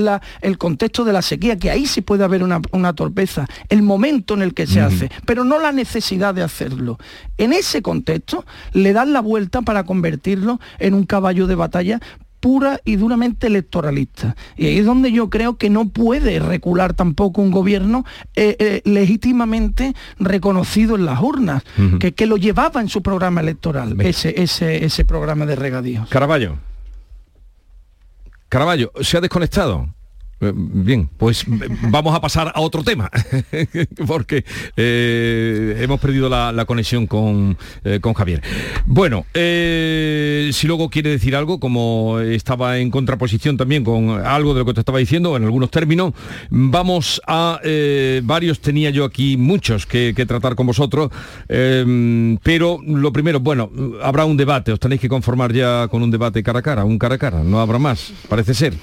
[0.42, 4.42] el contexto de la sequía, que ahí sí puede haber una, torpeza, el momento en
[4.42, 6.96] el que se hace, pero no la necesidad de hacerlo.
[7.36, 12.00] En ese contexto le dan la vuelta para convertirlo en un caballo de batalla
[12.40, 14.34] pura y duramente electoralista.
[14.56, 18.82] Y ahí es donde yo creo que no puede recular tampoco un gobierno eh, eh,
[18.84, 21.62] legítimamente reconocido en las urnas,
[21.98, 26.08] que, que, lo llevaba en su programa electoral, ese, ese, ese programa de regadíos.
[26.08, 26.58] Caraballo.
[28.48, 29.88] Caraballo, ¿se ha desconectado?
[30.42, 31.44] Eh, bien, pues
[31.90, 33.10] vamos a pasar a otro tema,
[34.06, 34.42] porque
[34.74, 38.42] eh, hemos perdido la, conexión con, eh, con, Javier.
[38.86, 44.66] Bueno, si luego quiere decir algo, como estaba en contraposición también con algo de lo
[44.66, 46.14] que te estaba diciendo, en algunos términos,
[46.48, 47.60] vamos a,
[48.22, 51.10] varios tenía yo aquí, muchos que, tratar con vosotros,
[51.48, 53.70] pero lo primero, bueno,
[54.02, 56.98] habrá un debate, os tenéis que conformar ya con un debate cara a cara, un
[56.98, 58.74] cara a cara, no habrá más, parece ser.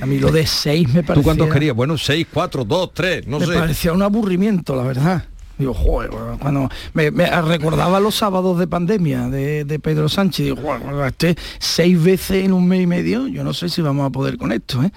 [0.00, 1.14] A mí, lo de seis me parecía...
[1.14, 1.74] ¿Tú cuántos querías?
[1.74, 3.46] Bueno, seis, cuatro, dos, tres, no sé.
[3.48, 5.24] Me parecía un aburrimiento, la verdad.
[5.58, 11.36] Digo, joder, cuando me, recordaba los sábados de pandemia de, Pedro Sánchez, digo, joder, gasté
[11.58, 14.50] seis veces en un mes y medio, yo no sé si vamos a poder con
[14.50, 14.90] esto, ¿eh?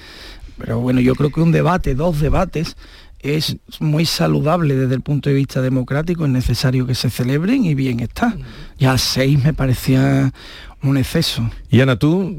[0.58, 2.78] Pero bueno, yo creo que un debate, dos debates,
[3.20, 7.76] es muy saludable desde el punto de vista democrático, es necesario que se celebren y
[7.76, 8.36] bien está.
[8.78, 10.32] Ya seis me parecía
[10.82, 11.50] un exceso.
[11.70, 12.36] Y Ana, tú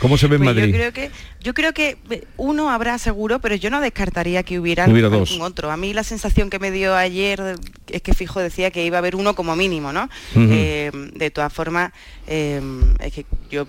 [0.00, 0.72] ¿Cómo se ve en pues Madrid?
[0.72, 1.96] Yo creo, que, yo creo que
[2.36, 5.70] uno habrá seguro, pero yo no descartaría que hubiera, algún otro.
[5.70, 7.56] A mí la sensación que me dio ayer
[7.88, 10.08] es que fijo decía que iba a haber uno como mínimo, ¿no?
[10.36, 11.92] Eh, de todas formas,
[12.26, 12.60] eh,
[13.00, 13.66] es que yo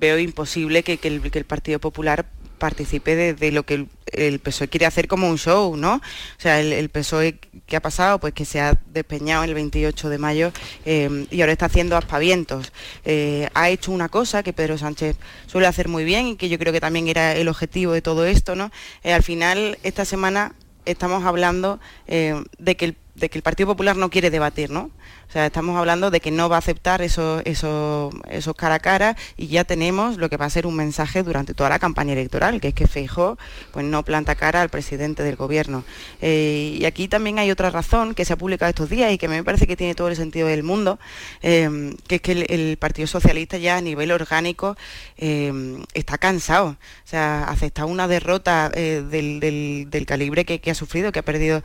[0.00, 2.26] veo imposible que, el, que el Partido Popular
[2.58, 5.96] participe de, lo que el, PSOE quiere hacer como un show, ¿no?
[5.96, 6.00] O
[6.40, 10.52] sea, el, PSOE que ha pasado, pues que se ha despeñado el 28 de mayo
[10.84, 12.72] eh, y ahora está haciendo aspavientos.
[13.04, 16.58] Eh, ha hecho una cosa que Pedro Sánchez suele hacer muy bien y que yo
[16.58, 18.70] creo que también era el objetivo de todo esto, ¿no?
[19.02, 23.96] Eh, al final, esta semana estamos hablando de, que el, de que el Partido Popular
[23.96, 24.90] no quiere debatir, ¿no?
[25.28, 28.78] O sea, estamos hablando de que no va a aceptar esos, esos, esos cara a
[28.78, 32.12] cara y ya tenemos lo que va a ser un mensaje durante toda la campaña
[32.12, 33.38] electoral, que es que Feijó
[33.72, 35.84] pues, no planta cara al presidente del gobierno.
[36.20, 39.28] Eh, y aquí también hay otra razón que se ha publicado estos días y que
[39.28, 40.98] me parece que tiene todo el sentido del mundo,
[41.42, 44.76] eh, que es que el, Partido Socialista ya a nivel orgánico
[45.16, 45.52] eh,
[45.94, 46.70] está cansado.
[46.70, 51.62] O sea, acepta una derrota del, calibre que, ha sufrido, que ha perdido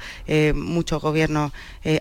[0.53, 1.51] muchos gobiernos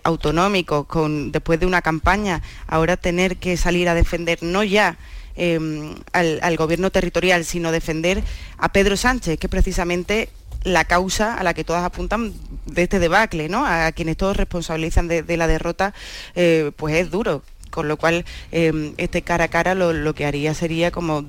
[0.03, 4.97] autonómicos con, de una campaña, ahora tener que salir a defender no ya
[5.35, 8.23] em, al, gobierno territorial, sino defender
[8.57, 10.29] a Pedro Sánchez, que precisamente
[10.63, 12.33] la causa a la que todas apuntan
[12.65, 13.65] de este debacle, ¿no?
[13.65, 15.93] A quienes todos responsabilizan de, la derrota,
[16.35, 17.41] eh, pues es duro.
[17.69, 21.23] Con lo cual, em, este cara a cara lo, que haría sería como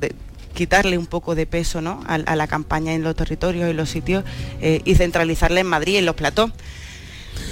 [0.55, 2.03] quitarle un poco de peso ¿no?
[2.07, 4.25] a, la campaña en los territorios y los sitios
[4.61, 6.51] eh, y centralizarla en Madrid, en los platós.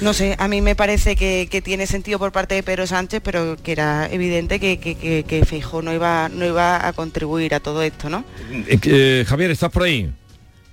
[0.01, 3.57] No sé, a mí me parece que, tiene sentido por parte de Pedro Sánchez, pero
[3.57, 8.09] que era evidente que, que, Feijó no iba, no iba a contribuir a todo esto,
[8.09, 8.25] ¿no?
[8.53, 10.11] Eh, eh, Javier, ¿estás por ahí?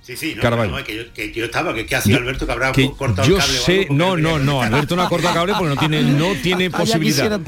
[0.06, 2.52] Sí, sí, no, no, que, yo, que, yo, estaba, que, que ha sido Alberto que
[2.52, 3.58] habrá cortado yo el cable.
[3.58, 7.40] Sé, no, no, no, Alberto no ha cortado cable porque no tiene, no tiene posibilidad.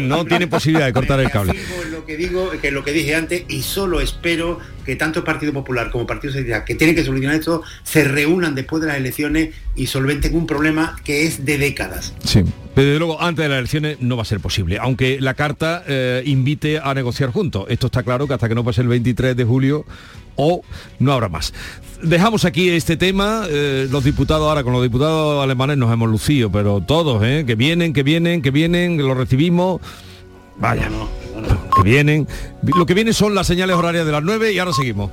[0.00, 1.52] no tiene posibilidad de cortar el cable.
[1.90, 5.52] Lo que digo, que lo que dije antes, y solo espero que tanto el Partido
[5.52, 8.96] Popular como el Partido Socialista, que tienen que solucionar esto, se reúnan después de las
[8.96, 12.14] elecciones y solventen un problema que es de décadas.
[12.24, 12.44] Sí.
[12.74, 15.84] Pero desde luego, antes de las elecciones no va a ser posible, aunque la carta
[15.86, 17.66] eh, invite a negociar juntos.
[17.68, 19.84] Esto está claro que hasta que no pase el 23 de julio
[20.36, 20.62] o
[20.98, 21.52] no habrá más.
[22.02, 26.52] Dejamos aquí este tema, eh, los diputados ahora con los diputados alemanes nos hemos lucido,
[26.52, 29.80] pero todos, eh, que vienen, que vienen, que vienen, lo recibimos.
[30.56, 30.88] Vaya,
[31.76, 32.28] que vienen.
[32.62, 35.10] Lo que vienen son las señales horarias de las 9 y ahora seguimos.